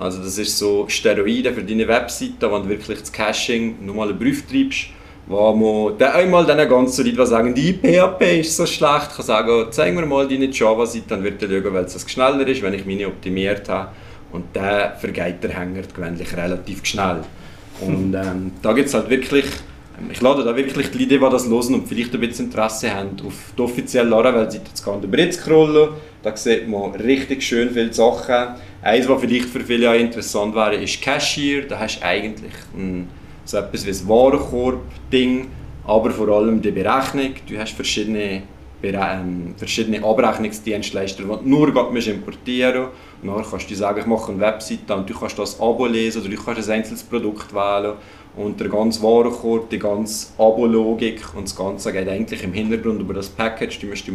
[0.00, 4.18] Also das ist so Steroide für deine Webseite, wo du wirklich das Caching nochmal einen
[4.18, 4.86] Prüf treibst,
[5.28, 9.24] wo man dann einmal diesen ganzen Leuten, die sagen, die PHP ist so schlecht, kann
[9.24, 12.74] sagen, zeig mir mal deine Java-Seite, dann wird er schauen, weil es schneller ist, wenn
[12.74, 13.92] ich meine optimiert habe.
[14.32, 17.20] Und der vergeht der Hänger gewöhnlich relativ schnell.
[17.80, 19.46] Und ähm, da gibt es halt wirklich
[19.98, 22.94] Ähm, ich lade da wirklich die Leute, die das hören und vielleicht ein bisschen Interesse
[22.94, 25.90] haben, auf die offizielle Laravel-Seite zu gehen, über scrollen.
[26.22, 28.54] Da sieht man richtig schön viele Sachen.
[28.82, 31.66] Eins, was vielleicht für viele auch interessant wäre, ist Cashier.
[31.66, 33.08] Da hast du eigentlich ein,
[33.44, 35.48] so etwas wie ein Warenkorb-Ding,
[35.84, 37.34] aber vor allem die Berechnung.
[37.48, 38.42] Du hast verschiedene
[38.84, 42.90] ähm, verschiedene Abrechnungsdienstleister, die nur importieren musst.
[43.22, 46.30] Dann kannst du sagen, ich mache eine Webseite und du kannst das Abo lesen oder
[46.30, 47.94] du kannst ein einzelnes Produkt wählen.
[48.34, 53.14] Und der ganze Warenkorb, die ganze Abo-Logik und das Ganze geht eigentlich im Hintergrund über
[53.14, 53.78] das Package.
[53.78, 54.14] Du musst dich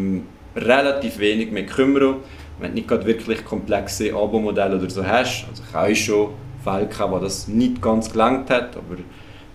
[0.56, 2.18] relativ wenig mehr kümmern,
[2.60, 5.46] wenn du nicht gerade wirklich komplexe Abo-Modelle oder so hast.
[5.50, 6.30] Also ich habe schon
[6.64, 8.98] Fälle gehabt, wo das nicht ganz gelangt hat, aber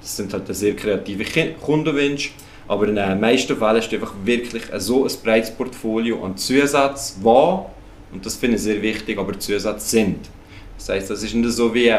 [0.01, 1.25] das sind halt sehr kreative
[1.61, 2.31] Kundenwünsche.
[2.69, 7.67] Aber in den meisten Fällen ist einfach wirklich so ein breites Portfolio an Zusätzen, was,
[8.13, 10.19] und das finde ich sehr wichtig, aber Zusätze sind.
[10.77, 11.93] Das heißt, das ist nicht so wie,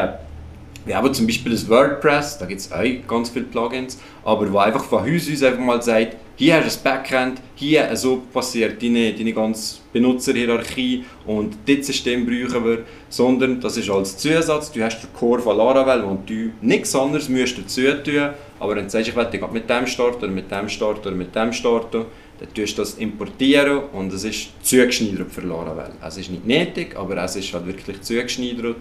[0.86, 4.58] wie aber zum Beispiel das WordPress, da gibt es auch ganz viele Plugins, aber wo
[4.58, 8.82] einfach von Haus aus einfach mal sagt, hier hast du ein Backend, hier so passiert
[8.82, 14.84] deine, deine ganze Benutzerhierarchie und dieses System brauchen wir, sondern das ist als Zusatz, du
[14.84, 18.90] hast den Core von Laravel und du nichts anderes musst dazu tun, aber wenn du
[18.90, 22.06] sagst, ich will mit dem starten oder mit dem starten oder mit dem starten,
[22.40, 25.92] dann tust du das importieren und es ist zugeschneidert für Laravel.
[26.06, 28.78] Es ist nicht nötig, aber es ist halt wirklich zugeschneidert.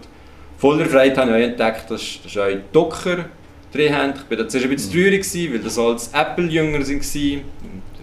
[0.57, 3.25] Voller Freude habe ich entdeckt, dass, dass auch Docker
[3.71, 4.13] drin haben.
[4.29, 7.41] Ich war zuerst ein bisschen traurig, weil das als Apple-Jünger waren.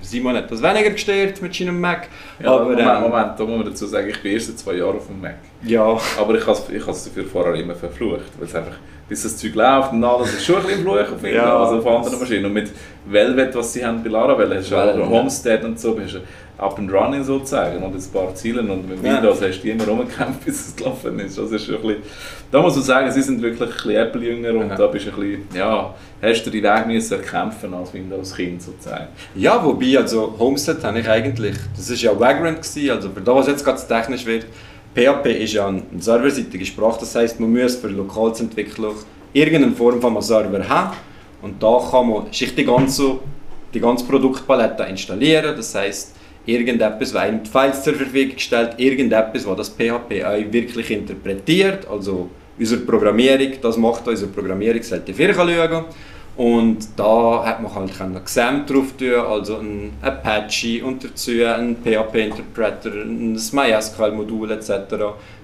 [0.03, 2.09] Simon hat das weniger gestört mit seinem Mac.
[2.43, 4.75] Ja, aber, Moment, ähm, Moment, da muss man dazu sagen, ich bin erst seit zwei
[4.75, 5.37] Jahren auf dem Mac.
[5.63, 6.01] Ja.
[6.19, 8.77] Aber ich habe es dafür vorher immer verflucht, weil es einfach,
[9.11, 11.87] bis das Zeug läuft und alles, ist schon ein bisschen Fluch auf, ja, also auf
[11.87, 12.45] anderen Maschinen.
[12.45, 12.71] Und mit
[13.05, 16.21] Velvet, was sie haben bei Laravel, hast du auch Homestead und so, bist
[16.57, 19.49] up and running sozusagen und ein paar Ziele und mit Windows ja.
[19.49, 21.39] hast du immer rumgekämpft, bis es gelaufen ist.
[21.39, 22.03] Das ist ein bisschen,
[22.53, 24.77] da muss man sagen, sie sind wirklich ein bisschen Apple-Jünger und ja.
[24.77, 25.93] da bist du ein bisschen, ja,
[26.23, 29.09] hast du die Weg müssen erkämpfen als Windows-Kind sozusagen.
[29.35, 33.35] Ja, wobei, also Homestead habe ich eigentlich, das war ja Vagrant gewesen, also für das,
[33.35, 34.47] was jetzt ganz technisch wird,
[34.95, 38.97] PHP ist ja eine serverseitige Sprache, das heisst, man muss für Lokalentwicklung
[39.33, 40.97] irgendeine Form von einem Server haben
[41.43, 43.19] und da kann man sich die ganze,
[43.73, 49.47] die ganze Produktpalette installieren, das heisst, irgendetwas, was einem die Files zur Verfügung stellt, irgendetwas,
[49.47, 52.29] was das PHP auch wirklich interpretiert, also
[52.59, 55.85] unsere Programmierung, das macht unsere Programmierung, sollte ihr schauen.
[56.41, 61.77] Und da hat man halt ein Gesamt drauf tun, also ein Apache und dazu ein
[61.85, 64.71] PHP-Interpreter, ein MySQL-Modul etc.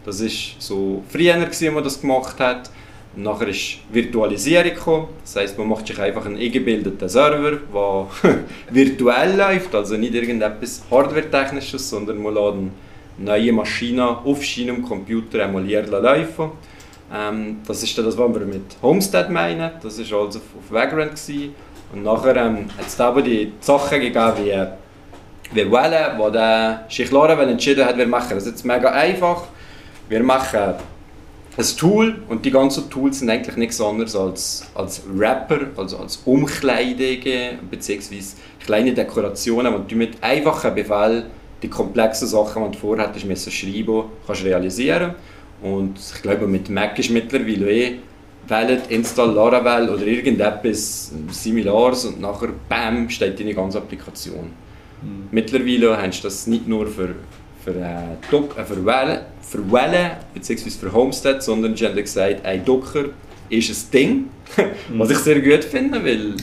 [0.06, 2.70] Das war so früher, als man das gemacht hat.
[3.14, 5.08] Und nachher ist Virtualisierung gekommen.
[5.20, 8.34] Das heisst, man macht sich einfach einen eingebildeten Server, der
[8.70, 12.70] virtuell läuft, also nicht irgendetwas Hardware-technisches, sondern man lässt eine
[13.18, 16.52] neue Maschine auf seinem Computer emulieren laufen.
[17.12, 19.70] Ähm, das ist das, was wir mit Homestead meinen.
[19.82, 21.12] Das war also auf Vagrant.
[21.12, 21.54] Gewesen.
[21.92, 24.66] Und nachher ähm, hat es aber die Sachen gegeben wie,
[25.52, 29.44] wie Welle, wo der sich entschieden hat, wir machen das jetzt mega einfach.
[30.08, 30.74] Wir machen
[31.56, 36.16] ein Tool und die ganzen Tools sind eigentlich nichts anderes als, als Wrapper, also als
[36.24, 38.20] Umkleidungen bzw.
[38.64, 41.24] kleine Dekorationen, die du mit einfachen Befehlen
[41.62, 45.14] die komplexen Sachen, die du vorher hättest schreiben kannst realisieren.
[45.62, 47.98] Und ich glaube, mit Mac ist mittlerweile eh
[48.48, 54.52] wählt Install Laravel oder irgendetwas Similares und nachher BAM steht deine ganze Applikation.
[55.02, 55.28] Mhm.
[55.32, 57.16] Mittlerweile hast du das nicht nur für
[57.66, 60.70] für, äh, Doc, äh, für, Wellen, für Wellen bzw.
[60.70, 63.06] für Homestead, sondern sie haben gesagt, ein Docker
[63.48, 64.24] ist ein Ding,
[64.96, 66.34] was ich sehr gut finde, weil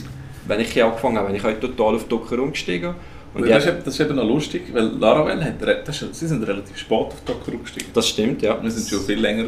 [0.46, 2.94] wenn ich hier angefangen habe, bin ich heute total auf Docker umgestiegen.
[3.34, 5.54] Und das, ist, das ist eben noch lustig, weil Laravel hat,
[5.88, 7.88] das, sie sind relativ spät auf Docker umgestiegen.
[7.92, 8.62] Das stimmt, ja.
[8.62, 9.46] Wir sind schon viel länger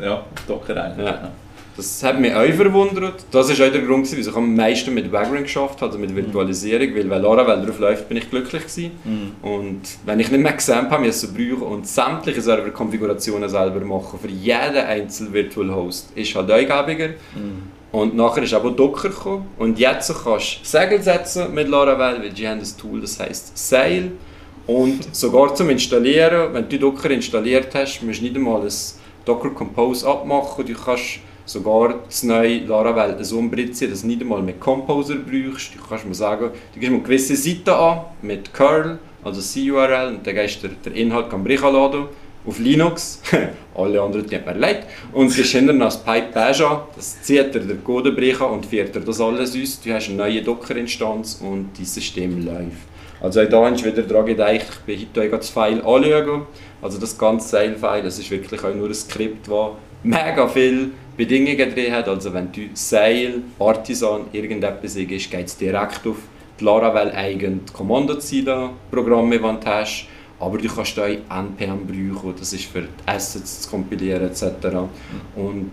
[0.00, 1.06] ja, auf Docker eigentlich.
[1.06, 1.30] Ja.
[1.76, 3.24] Das hat mich auch verwundert.
[3.30, 6.14] Das war auch der Grund, wieso ich am meisten mit Vagrant geschafft habe, also mit
[6.14, 8.90] Virtualisierung, weil wenn Laravel drauf läuft, bin ich glücklich gewesen.
[9.04, 9.48] Mhm.
[9.48, 14.28] Und wenn ich nicht mehr gesehen habe, müssen brauchen und sämtliche Serverkonfigurationen selber machen für
[14.28, 17.08] jeden einzelnen Virtual Host, ist halt eingebiger.
[17.34, 17.81] Mhm.
[17.92, 19.46] Und nachher ist aber Docker gekommen.
[19.58, 23.56] Und jetzt kannst du Segel setzen mit Laravel, weil die haben ein Tool, das heißt
[23.56, 24.12] Sail.
[24.66, 28.72] Und sogar zum Installieren, wenn du Docker installiert hast, musst du nicht einmal ein
[29.26, 30.64] Docker Compose abmachen.
[30.64, 35.74] Du kannst sogar das neue Laravel so umbritzen, dass du nicht einmal mit Composer brauchst.
[35.74, 40.26] Du kannst mir sagen, du mal eine gewisse Seite an mit curl, also CURL, und
[40.26, 42.06] dann gehst du den Inhalt kann laden
[42.46, 43.20] auf Linux,
[43.74, 47.84] alle anderen tut mir leid, und gehst hinterher das Pipe an, das zieht dir den
[47.84, 48.10] Code
[48.46, 52.92] und führt dir das alles aus, du hast eine neue Docker-Instanz und dein System läuft.
[53.20, 56.42] Also auch da du wieder daran gedacht, ich bin heute das File anschauen,
[56.82, 59.70] also das ganze Sail-File, das ist wirklich auch nur ein Skript, das
[60.02, 62.08] mega viel Bedingungen drin hat.
[62.08, 66.16] Also wenn du Sail, Artisan, irgendetwas ist, geht es direkt auf
[66.58, 70.06] die Laravel eigene Kommandoziele-Programme, die du hast.
[70.42, 74.44] Aber du kannst auch NPM brauchen, das ist für die Assets zu kompilieren etc.
[75.36, 75.70] Und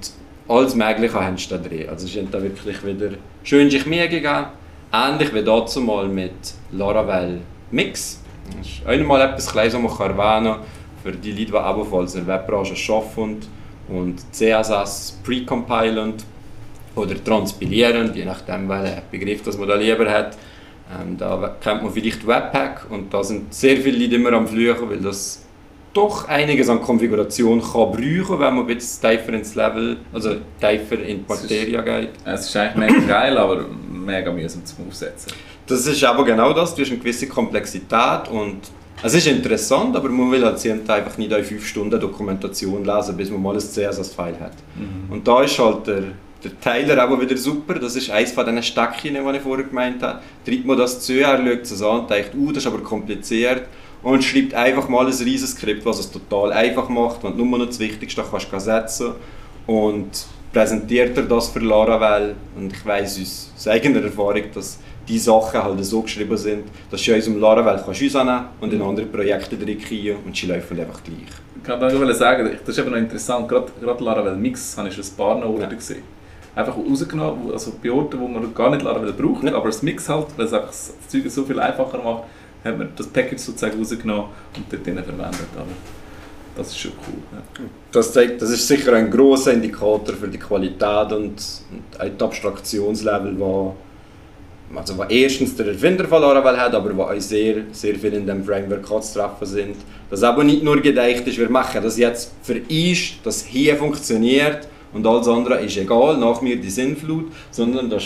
[0.47, 1.89] alles Mögliche hast du da drin.
[1.89, 3.09] Also es ist da wirklich wieder
[3.41, 4.45] schön sich Mühe gegeben.
[4.93, 7.41] Ähnlich wie dazu mal mit Laravel
[7.72, 8.22] Mix.
[8.57, 10.63] Das ist auch mal etwas Kleines, was man erwähnen kann,
[11.03, 13.39] für die Leute, die ebenfalls in der Webbranche arbeiten
[13.88, 16.13] und CSS precompilen
[16.95, 20.38] oder transpilieren, je nachdem, welchen Begriff das man da lieber hat.
[20.89, 24.89] Ähm, da kennt man vielleicht Webpack und da sind sehr viele Leute immer am Fluchen,
[24.89, 25.45] weil das
[25.93, 31.19] doch einiges an Konfiguration kann brauchen, wenn man bisschen tiefer ins Level, also tiefer in
[31.19, 32.09] die Materie geht.
[32.25, 35.33] Es ist eigentlich mega geil, aber mega mühsam zum Aufsetzen.
[35.67, 38.61] Das ist aber genau das, du hast eine gewisse Komplexität und
[39.01, 43.29] es ist interessant, aber man will halt einfach nicht eine 5 Stunden Dokumentation lesen, bis
[43.29, 44.53] man mal ein CSS-File hat.
[44.75, 45.13] Mhm.
[45.13, 46.03] Und da ist halt der,
[46.43, 50.01] der Teiler auch wieder super, das ist eines von diesen Steckchen, die ich vorher gemeint
[50.01, 50.21] habe.
[50.45, 53.63] Treibt man das zu, er schaut es an und denkt, uh, das ist aber kompliziert
[54.03, 57.59] und schreibt einfach mal ein riesiges Skript, was es total einfach macht, wenn du nur
[57.59, 59.13] noch das Wichtigste kannst setzen
[59.67, 65.61] und präsentiert er das für Laravel und ich weiss aus eigener Erfahrung, dass die Sachen
[65.61, 68.01] halt so geschrieben sind, dass du aus dem Laravel kannst
[68.61, 71.17] und in andere Projekte reinkriegen und sie laufen einfach gleich.
[71.57, 74.95] Ich kann nur sagen, das ist eben noch interessant, gerade, gerade Laravel Mix habe ich
[74.95, 75.67] schon ein paar Orte ja.
[75.67, 76.18] gesehen.
[76.56, 79.56] Einfach rausgenommen, also bei Orten, wo man gar nicht Laravel braucht, ja.
[79.56, 82.24] aber das Mix halt, weil es einfach das Zeug so viel einfacher macht,
[82.64, 84.26] hat man das Package sozusagen rausgenommen
[84.56, 85.47] und dort verwendet.
[85.56, 85.68] Aber
[86.56, 87.22] das ist schon cool.
[87.32, 87.66] Ja.
[87.91, 91.41] Das, zeigt, das ist sicher ein großer Indikator für die Qualität und,
[91.72, 93.76] und ein Abstraktionslevel, wo
[94.76, 98.28] also was erstens der Erfinder von Laravel hat, aber wo auch sehr, sehr viel in
[98.28, 99.76] dem Framework zu treffen sind.
[100.10, 104.68] Das aber nicht nur gedacht ist, wir machen das jetzt für uns, das hier funktioniert
[104.93, 108.03] und alles andere ist egal, nach mir die Sinnflut, sondern das,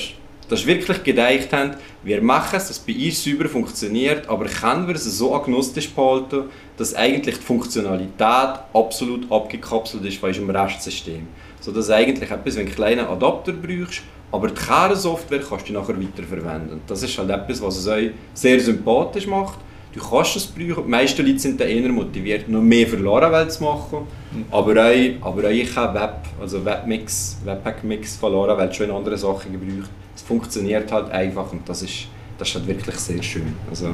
[0.49, 1.71] das wirklich gedacht haben,
[2.03, 6.45] wir machen es, dass bei uns sauber funktioniert, aber können wir es so agnostisch behalten,
[6.77, 11.27] dass eigentlich die Funktionalität absolut abgekapselt ist von unserem Restsystem.
[11.59, 14.01] Sodass eigentlich etwas, du einen kleinen Adapter brauchst,
[14.34, 16.81] aber die Kernsoftware kannst du nachher weiterverwenden.
[16.88, 19.59] Das ist halt etwas, was es euch sehr sympathisch macht.
[19.94, 20.86] Du kannst es brauchen.
[20.86, 24.08] Die meisten Leute sind dann eher motiviert, noch mehr für Laravel zu machen.
[24.32, 24.46] Mhm.
[24.50, 29.18] Aber auch, aber auch ich habe Web, also Webmix, Webpack-Mix von Laravel schon in anderen
[29.18, 29.91] Sachen gebraucht.
[30.16, 32.08] Es funktioniert halt einfach und das ist,
[32.39, 33.56] das ist halt wirklich sehr schön.
[33.70, 33.94] Also,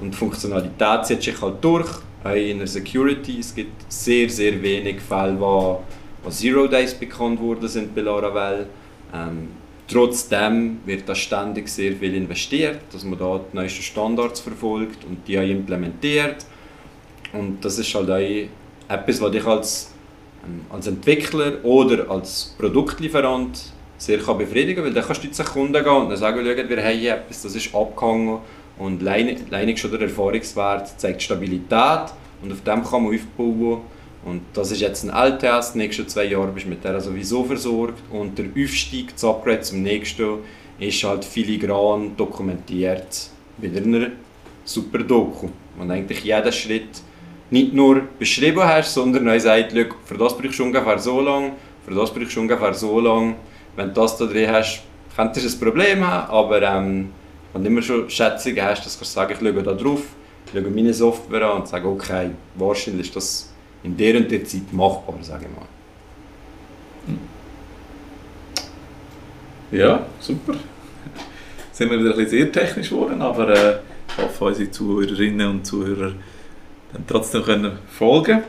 [0.00, 1.88] und die Funktionalität zieht sich halt durch,
[2.22, 3.38] auch in der Security.
[3.40, 5.82] Es gibt sehr, sehr wenig Fälle, wo
[6.24, 8.66] als Zero Days bekannt worden sind bei Laravel.
[9.14, 9.48] Ähm,
[9.88, 15.26] trotzdem wird da ständig sehr viel investiert, dass man da die neuesten Standards verfolgt und
[15.26, 16.46] die auch implementiert.
[17.32, 19.92] Und das ist halt auch etwas, was ich als,
[20.46, 25.44] ähm, als Entwickler oder als Produktlieferant sehr kann befriedigen kann, weil dann kannst du zu
[25.44, 28.38] Kunden gehen und dann sagen, wir haben hier etwas, das ist abgehangen
[28.78, 32.12] und leinig schon der Erfahrungswert zeigt Stabilität
[32.42, 33.82] und auf dem kann man aufbauen
[34.24, 37.44] und das ist jetzt ein LTS, die nächsten zwei Jahre bist du mit der sowieso
[37.44, 38.02] versorgt.
[38.10, 40.38] Und der Aufstieg, das Upgrade zum nächsten,
[40.78, 44.08] ist halt filigran dokumentiert mit einer
[44.64, 45.48] super Doku.
[45.78, 47.02] Und eigentlich jeden Schritt
[47.50, 51.52] nicht nur beschrieben hast, sondern auch sagt, für das brauchst du ungefähr so lange,
[51.84, 53.34] für das brauchst du ungefähr so lange.
[53.76, 54.82] Wenn du das da drin hast,
[55.14, 57.10] könntest du ein Problem haben, aber ähm,
[57.52, 60.02] wenn du immer schon Schätzungen hast, dass du sagen, ich schaue da drauf,
[60.50, 63.53] schaue meine Software an und sage, okay, wahrscheinlich ist das
[63.84, 65.68] in der und der Zeit machbar, sage ich mal.
[69.70, 70.54] Ja, super.
[70.54, 73.78] Jetzt sind wir wieder ein bisschen sehr technisch geworden, aber äh,
[74.08, 76.12] ich hoffe, unsere Zuhörerinnen und Zuhörer
[76.92, 78.42] dann trotzdem können folgen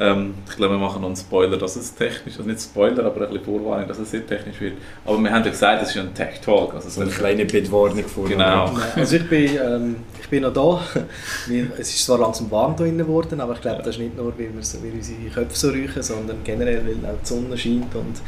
[0.00, 3.20] ähm, ich glaube, wir machen noch einen Spoiler, dass es technisch, also nicht Spoiler, aber
[3.20, 4.78] ein bisschen Vorwarnung, dass es sehr technisch wird.
[5.04, 6.72] Aber wir haben ja gesagt, es ist ein Tech-Talk.
[6.72, 8.26] Also so eine kleine Bitwarnung vor.
[8.26, 8.72] Genau.
[8.96, 10.82] Also ich bin, ähm, ich bin noch da.
[11.78, 14.38] es ist zwar langsam warm hier geworden, aber ich glaube, das ist nicht nur, weil
[14.38, 18.22] wir, weil unsere Köpfe so räuchen, sondern generell, weil auch die Sonne scheint und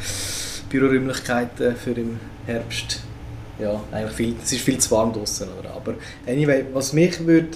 [0.68, 3.01] Büroräumlichkeiten für im Herbst,
[3.59, 5.49] ja, eigentlich viel, es ist viel zu warm draußen.
[5.59, 5.70] Oder?
[5.75, 5.95] Aber
[6.27, 7.49] anyway, was mich würde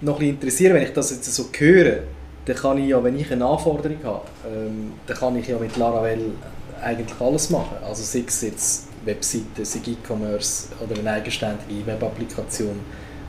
[0.00, 2.02] noch ein interessieren, wenn ich das jetzt so höre,
[2.46, 5.76] dann kann ich ja, wenn ich eine Anforderung habe, ähm, dann kann ich ja mit
[5.76, 6.32] Laravel
[6.80, 7.76] eigentlich alles machen.
[7.84, 12.80] Also sei es jetzt Webseite, sei E-Commerce oder eine eigenständige Webapplikation.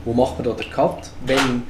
[0.04, 1.10] Wo macht man da den Cut?
[1.26, 1.64] Wenn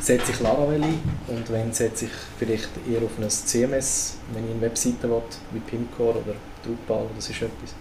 [0.00, 4.50] setze ich Laravel ein und wenn setze ich vielleicht eher auf ein CMS, wenn ich
[4.50, 5.22] eine Webseite will,
[5.52, 7.74] wie Pimcore oder Drupal, das ist etwas.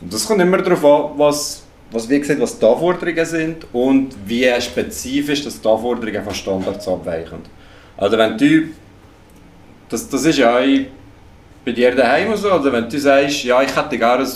[0.00, 4.48] Das kommt immer darauf an, was, was, wie gesagt, was die Anforderungen sind und wie
[4.60, 7.55] spezifisch das die Anforderungen von Standards abweichen.
[7.96, 8.68] Also wenn du,
[9.88, 10.58] das, das ist ja
[11.64, 12.50] bei dir daheim so.
[12.50, 14.30] Also wenn du sagst, ja, ich hätte gerne ein,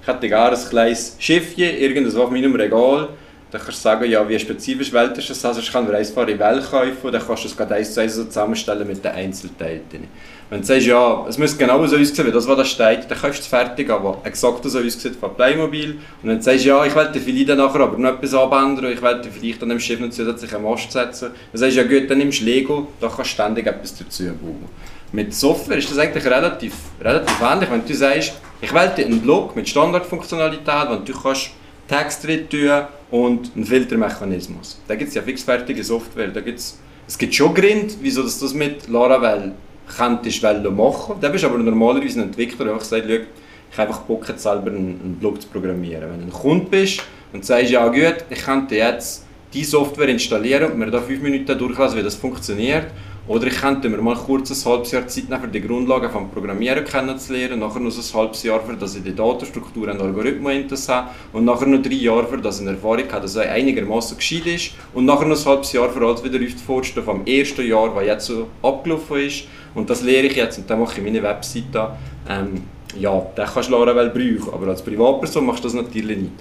[0.00, 3.08] ich hätte gerne ein kleines Schiffchen, irgendwas auf meinem Regal,
[3.50, 5.44] dann kannst du sagen, ja, wie spezifisch wählst du das?
[5.44, 8.24] Also ich kann in Welt kaufen dann kannst du es gerade eins zu eins so
[8.24, 10.08] zusammenstellen mit den Einzelteilen.
[10.52, 13.18] Wenn du sagst, ja, es muss genau so aussehen wie das, was da steht, dann
[13.18, 15.92] kaufst du es fertig, aber exakt so aussieht von Playmobil.
[15.92, 18.92] Und wenn du sagst, ja, ich will vielleicht dann nachher aber noch etwas anbändern und
[18.92, 21.88] ich will vielleicht an dem Schiff noch zusätzlich einen Mast setzen, dann sagst du, ja
[21.88, 24.68] gut, dann nimmst du Lego, da kannst du ständig etwas dazu bauen.
[25.12, 29.56] Mit Software ist das eigentlich relativ, relativ ähnlich, wenn du sagst, ich will einen Blog
[29.56, 31.48] mit Standardfunktionalität, wo du kannst
[31.88, 34.82] Text drin tun und einen Filtermechanismus.
[34.86, 36.78] Da gibt es ja fixfertige Software, da gibt's,
[37.08, 39.52] es gibt schon Gründe, wieso das, das mit Laravel
[39.96, 41.16] könntest du machen.
[41.20, 44.70] Dann bist aber normalerweise ein Entwickler, der einfach sagt, ich habe einfach Bock, jetzt selber
[44.70, 46.02] einen, Blog zu programmieren.
[46.02, 47.02] Wenn du ein Kunde bist
[47.32, 51.58] und sagst, ja gut, ich könnte jetzt die Software installieren und mir da fünf Minuten
[51.58, 52.86] durchlassen, wie das funktioniert.
[53.28, 56.28] Oder ich könnte mir mal kurz ein halbes Jahr Zeit nehmen, um die Grundlagen vom
[56.28, 61.10] Programmieren kennenzulernen, nachher noch ein halbes Jahr, für dass ich die Datenstruktur und Algorithmen habe
[61.32, 64.46] und nachher noch drei Jahre, für dass ich eine Erfahrung habe, dass er einigermaßen gescheit
[64.46, 67.64] ist und nachher noch ein halbes Jahr, für alles wieder auf die Fortstufe vom ersten
[67.64, 69.44] Jahr, was jetzt so abgelaufen ist
[69.76, 71.90] und das lehre ich jetzt und dann mache ich meine Webseite.
[72.28, 72.64] Ähm,
[72.98, 76.32] ja, den kannst du Laravel brauchen, aber als Privatperson machst du das natürlich nicht.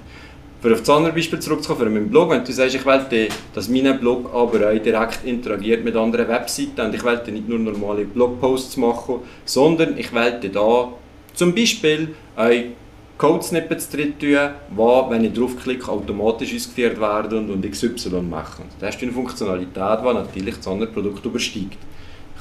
[0.62, 3.68] Für auf das andere Beispiel zurückzukommen, für meinen Blog, wenn du sagst, ich will, dass
[3.68, 8.06] mein Blog aber auch direkt interagiert mit anderen Webseiten und ich will nicht nur normale
[8.06, 10.94] Blogposts machen, sondern ich will da
[11.34, 12.74] zum Beispiel ein
[13.18, 18.66] Code-Snippets drin tun, die, wenn ich draufklicke, automatisch ausgeführt werden und XY machen.
[18.80, 21.78] Das ist eine Funktionalität, die natürlich das andere Produkt übersteigt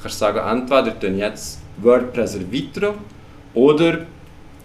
[0.03, 2.95] kannst sagen, entweder tun jetzt WordPress erweitern
[3.55, 4.07] oder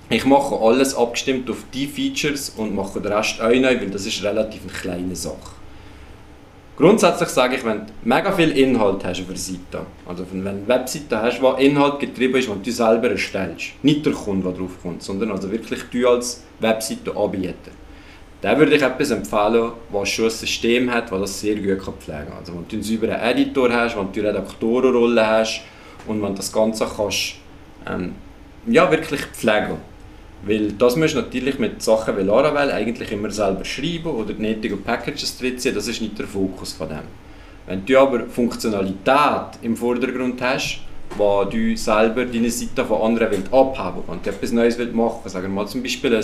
[0.10, 4.06] ich mache alles abgestimmt auf die Features und mache den Rest auch neu, weil das
[4.06, 5.56] ist relativ eine kleine Sache.
[6.78, 10.50] Grundsätzlich sage ich, wenn du mega viel Inhalt hast auf der Seite, also wenn du
[10.50, 14.60] eine Webseite hast, wo Inhalt getrieben ist, den du selber erstellst, nicht der Kunde, der
[14.60, 17.72] drauf kommt, sondern also wirklich du als Webseite-Anbieter,
[18.42, 22.28] dann würde ich etwas empfehlen, das schon ein System hat, das das sehr gut pflegen
[22.28, 22.38] kann.
[22.38, 25.62] Also wenn du einen sauberen Editor hast, wenn du eine Redaktorenrolle hast
[26.06, 27.36] und wenn du das Ganze kannst,
[27.90, 28.16] ähm,
[28.68, 29.78] ja, wirklich pflegen
[30.44, 34.42] weil das musst du natürlich mit Sachen wie Laravel eigentlich immer selber schreiben oder die
[34.42, 37.00] nötigen Packages drin ziehen, das ist nicht der Fokus von dem.
[37.68, 40.82] Wenn du aber Funktionalität im Vordergrund hast,
[41.18, 44.96] wo du selber deine Seite von anderen willst abhaben willst, wenn du etwas Neues willst
[44.96, 46.24] machen sagen wir mal zum Beispiel ein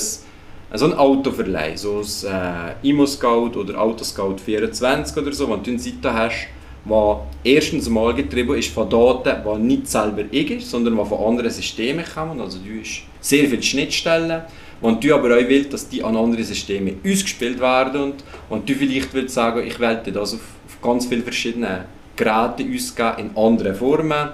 [0.73, 5.79] so ein Autoverleih, so ein äh, Immo-Scout oder Autoscout 24 oder so, wenn du eine
[5.79, 6.47] Seite hast,
[6.85, 11.19] die erstens mal getrieben ist von Daten, die nicht selber ich ist, sondern die von
[11.19, 12.41] anderen Systemen kommen.
[12.41, 14.41] Also du hast sehr viele Schnittstellen.
[14.81, 18.73] Und du aber auch willst, dass die an andere Systeme ausgespielt werden und, und du
[18.73, 23.75] vielleicht willst sagen, ich will das auf, auf ganz viele verschiedene Geräte ausgeben in anderen
[23.75, 24.29] Formen.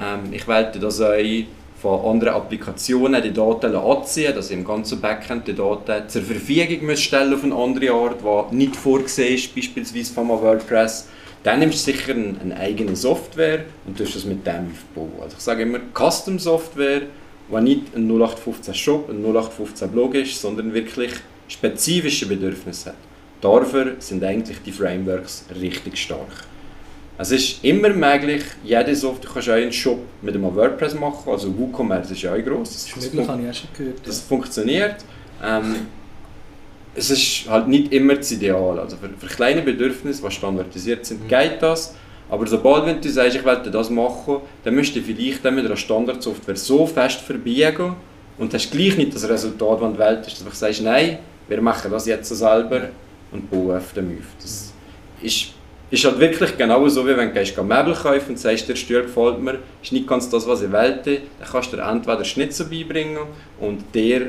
[0.00, 1.16] Ähm, ich will das auch
[1.82, 7.34] von anderen Applikationen die Daten anziehen, dass im ganzen Backend die Daten zur Verfügung stellen
[7.34, 11.08] auf eine andere Art, die nicht vorgesehen ist, beispielsweise von WordPress.
[11.42, 15.12] Dann nimmst du sicher eine, eine eigene Software und tust das mit dem aufbauen.
[15.22, 17.02] Also ich sage immer Custom Software,
[17.50, 21.12] die nicht ein 0815 Shop, ein 0815 Blog ist, sondern wirklich
[21.48, 22.96] spezifische Bedürfnisse hat.
[23.40, 26.44] Dafür sind eigentlich die Frameworks richtig stark.
[27.20, 31.30] Es ist immer möglich, jede Software, du kannst auch einen Shop mit einem WordPress machen,
[31.30, 32.72] also WooCommerce ist ja auch gross.
[32.72, 34.06] Das, das ist möglich, habe ich auch schon gehört.
[34.06, 34.96] Das funktioniert.
[35.42, 35.86] Ähm,
[36.98, 38.78] es ist halt nicht immer das Ideal.
[38.78, 41.28] Also für, für kleine Bedürfnisse, die standardisiert sind, mhm.
[41.28, 41.94] geht das.
[42.28, 45.64] Aber sobald wenn du sagst, ich will das machen, dann musst du vielleicht dann mit
[45.64, 47.94] einer Standardsoftware so fest verbiegen
[48.36, 51.18] und hast gleich nicht das Resultat, das du willst, dass du sagst, nein,
[51.48, 52.88] wir machen das jetzt selber
[53.32, 54.26] und bauen auf dem auf.
[54.40, 54.72] Das
[55.22, 55.52] ist
[55.90, 59.40] ist halt wirklich genau so, wie wenn du Möbel kaufen und sagst, der Stuhl gefällt
[59.40, 63.22] mir, ist nicht ganz das, was ich wollte, dann kannst du dir entweder Schnitzel beibringen
[63.58, 64.26] und der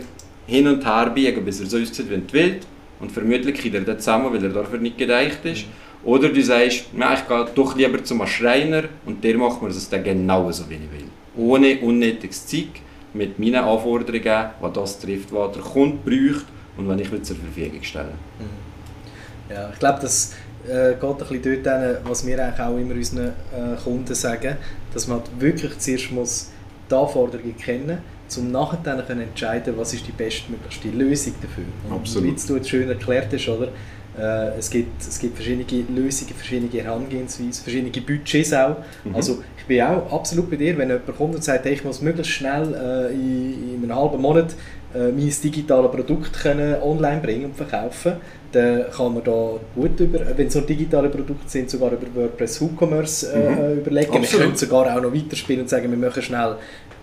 [0.49, 2.67] hin und her biegen, bis er so aussieht, wie du willst
[2.99, 5.65] und vermutlich kriegt er den zusammen, weil er dafür nicht gedeicht ist.
[6.03, 9.89] Oder du sagst, ja, ich gehe doch lieber zum Schreiner und der macht mir das
[9.89, 11.09] dann genauso, wie ich will.
[11.35, 12.81] Ohne unnötiges Zeug,
[13.13, 16.45] mit meinen Anforderungen, was das trifft, was der Kunde braucht
[16.77, 18.13] und was ich zur Verfügung stelle.
[18.39, 19.53] Mhm.
[19.53, 20.35] Ja, ich glaube, das
[20.67, 24.57] äh, geht ein bisschen dort hin, was wir eigentlich auch immer unseren äh, Kunden sagen,
[24.93, 26.51] dass man halt wirklich zuerst muss
[26.89, 27.99] die Anforderungen kennen
[28.37, 31.65] um nachher dann entscheiden was ist die bestmöglichste Lösung dafür.
[31.89, 32.43] Und Absolut.
[32.43, 33.69] Wie du jetzt schön erklärt hast, oder?
[34.17, 35.65] Äh, es, gibt, es gibt verschiedene
[35.95, 38.77] Lösungen, verschiedene Herangehensweisen, verschiedene Budgets auch.
[39.03, 39.15] Mhm.
[39.15, 42.01] Also ich bin auch absolut bei dir, wenn jemand kommt und sagt, hey, ich muss
[42.01, 44.55] möglichst schnell äh, in, in einem halben Monat
[44.93, 48.13] äh, mein digitales Produkt können online bringen und verkaufen,
[48.51, 52.59] dann kann man da gut über, wenn es nur digitale Produkte sind, sogar über WordPress
[52.61, 53.79] WooCommerce äh, mhm.
[53.79, 54.17] überlegen.
[54.17, 54.31] Absolut.
[54.31, 56.55] Wir können sogar auch noch weiterspielen und sagen, wir machen schnell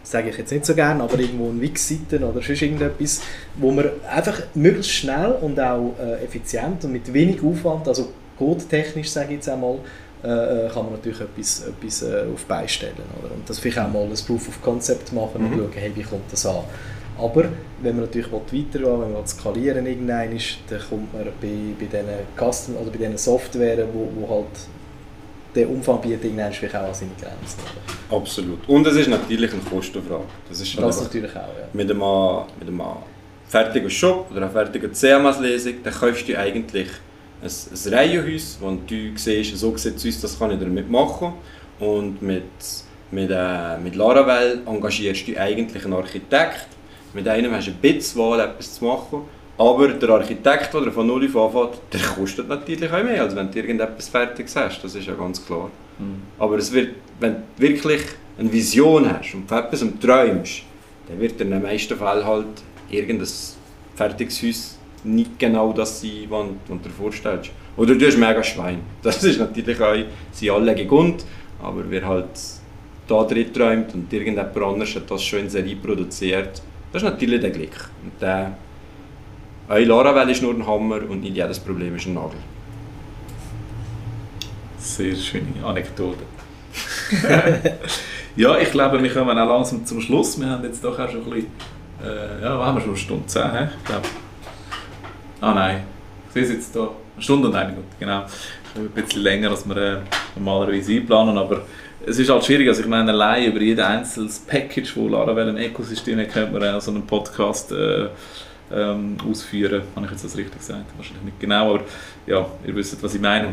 [0.06, 3.20] sage ich jetzt nicht so gerne, aber irgendwo eine Wix-Seite oder sonst irgendetwas,
[3.56, 9.10] wo man einfach möglichst schnell und auch äh, effizient und mit wenig Aufwand, also codetechnisch
[9.10, 9.78] sage ich jetzt einmal,
[10.22, 12.94] äh, äh, kann man natürlich etwas, etwas äh, auf beistellen.
[13.20, 13.34] Oder?
[13.34, 15.58] Und das vielleicht auch mal ein Proof of Concept machen und Mhm.
[15.58, 16.64] schauen, hey, wie kommt das an.
[17.18, 17.44] Aber
[17.82, 19.86] wenn man natürlich weitergehen will, wenn man will skalieren
[20.36, 21.48] ist, dann kommt man bei,
[21.80, 24.46] bei diesen Custom, also bei diesen Software, wo, wo halt
[25.56, 27.60] der Umfang bietet, irgendwann auch an seine Grenzen.
[28.08, 28.16] Oder?
[28.16, 28.68] Absolut.
[28.68, 30.24] Und es ist natürlich eine Kostenfrage.
[30.48, 31.68] Das ist Das natürlich auch, ja.
[31.72, 31.98] mit einem,
[32.58, 32.82] mit einem
[33.48, 36.88] fertigen Shop oder einer fertigen CMS-Lesung, dann kaufst du eigentlich
[37.42, 41.32] ein, ein Reihenhaus, wo du siehst, so sieht es aus, das kann ich damit machen.
[41.78, 42.44] Und mit,
[43.10, 46.68] mit, äh, mit Laravel engagierst du eigentlich einen Architekt.
[47.12, 49.22] Mit einem hast du ein bisschen Wahl, etwas zu machen.
[49.58, 53.50] Aber der Architekt, der von null auf anfängt, der kostet natürlich auch mehr, als wenn
[53.50, 54.82] du irgendetwas Fertiges hast.
[54.82, 55.70] Das ist ja ganz klar.
[55.98, 56.22] Mhm.
[56.38, 58.02] Aber es wird, wenn du wirklich
[58.38, 60.62] eine Vision hast und von etwas träumst,
[61.08, 62.46] dann wird in den meisten Fällen halt
[62.90, 63.28] irgendein
[63.94, 67.50] fertiges Haus nicht genau das sein, was du dir vorstellst.
[67.76, 68.80] Oder du hast mega Schwein.
[69.02, 69.94] Das ist natürlich auch,
[70.32, 71.24] sind alle gegründet,
[71.62, 72.26] aber wer halt
[73.06, 76.60] da drin träumt und irgendjemand anders hat das schon in Serie produziert,
[76.92, 77.90] das ist natürlich der Glück.
[78.02, 78.56] Und der,
[79.68, 82.38] auch Laravel ist nur ein Hammer und nicht jedes Problem ist ein Nagel.
[84.78, 86.22] Sehr schöne Anekdote.
[88.36, 90.38] ja, ich glaube, wir kommen auch langsam zum Schluss.
[90.38, 91.50] Wir haben jetzt doch auch schon ein bisschen.
[92.04, 93.68] Äh, ja, haben schon eine Stunde 10, hä?
[93.78, 94.06] ich glaube.
[95.40, 95.82] Ah nein,
[96.28, 96.82] ich sehe es jetzt hier.
[96.82, 98.24] Eine Stunde und eine Minute, genau.
[98.76, 99.98] Ein bisschen länger, als wir äh,
[100.36, 101.62] normalerweise einplanen, aber
[102.06, 102.68] es ist halt schwierig.
[102.68, 106.74] Also ich meine, allein über jedes einzelnes Package, das Laravel im Ökosystem hat, könnte man
[106.74, 108.08] auch so einen Podcast äh,
[108.72, 109.82] ähm, ausführen.
[109.94, 110.84] Habe ich jetzt das richtig gesagt?
[110.96, 111.84] Wahrscheinlich nicht genau, aber
[112.26, 113.48] ja, ihr wisst, was ich meine.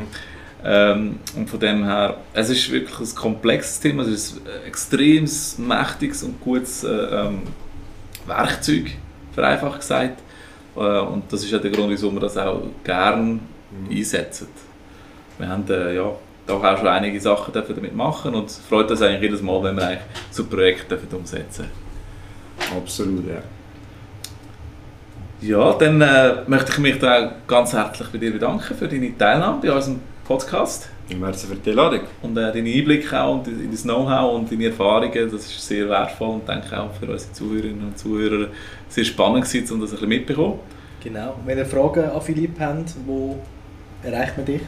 [0.66, 5.28] Ähm, und von dem her, es ist wirklich ein komplexes Thema, es ist ein extrem
[5.58, 7.42] mächtiges und gutes äh, ähm,
[8.26, 8.92] Werkzeug,
[9.34, 10.22] vereinfacht gesagt.
[10.76, 13.40] Äh, und das ist ja der Grund, wieso wir das auch gerne
[13.90, 14.48] einsetzen.
[15.38, 16.12] Wir haben äh, ja,
[16.46, 19.64] da auch schon einige Sachen dürfen damit machen und es freut uns eigentlich jedes Mal,
[19.64, 20.02] wenn wir eigentlich
[20.32, 21.66] so Projekte dürfen umsetzen
[22.76, 23.42] Absolut, ja.
[25.46, 29.18] Ja, dann äh, möchte ich mich da auch ganz herzlich bei dir bedanken für deine
[29.18, 30.88] Teilnahme bei unserem Podcast.
[31.20, 32.00] Merci für die Einladung.
[32.22, 35.90] Und äh, deine Einblicke auch und in das Know-how und deine Erfahrungen, das ist sehr
[35.90, 38.48] wertvoll und denke auch für unsere Zuhörerinnen und Zuhörer
[38.88, 40.60] sehr spannend gewesen, um das ein bisschen mitzubekommen.
[41.04, 41.36] Genau.
[41.46, 43.38] Wenn ihr Fragen an Philipp habt, wo
[44.02, 44.62] erreicht man dich?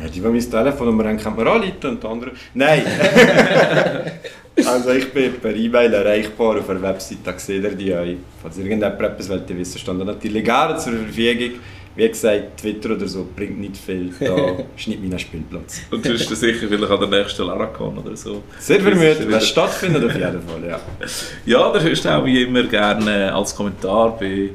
[0.00, 2.32] Ja, die, die mein Telefonnummer haben, kann man anrufen und die anderen...
[2.54, 2.82] Nein!
[4.66, 8.16] also ich bin per E-Mail erreichbar auf der Website, da seht ihr die euch.
[8.42, 11.58] Falls irgendjemand etwas wollt, ihr wissen, stand natürlich gerne zur Verfügung.
[11.94, 14.34] Wie gesagt, Twitter oder so bringt nicht viel, da
[14.74, 15.82] ist nicht mein Spielplatz.
[15.90, 18.42] Und du bist dir sicher vielleicht an der nächsten Laracon oder so.
[18.58, 20.80] Sehr wieder- wenn es stattfindet auf jeden Fall, ja.
[21.44, 24.50] Ja, da hörst du auch wie immer gerne als Kommentar bei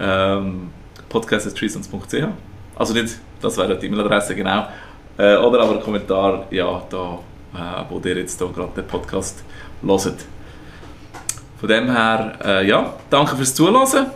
[0.00, 0.70] ähm,
[1.08, 2.24] podcast.treasons.ch.
[2.76, 4.66] Also nicht, das wäre die E-Mail-Adresse, genau.
[5.16, 7.18] Äh, oder aber ein Kommentar, ja, da,
[7.54, 9.42] äh, wo ihr jetzt da gerade den Podcast
[9.82, 10.24] hört.
[11.58, 14.06] Von dem her, äh, ja, danke fürs Zuhören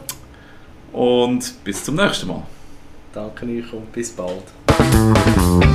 [0.92, 2.42] und bis zum nächsten Mal.
[3.12, 5.73] Danke euch und bis bald.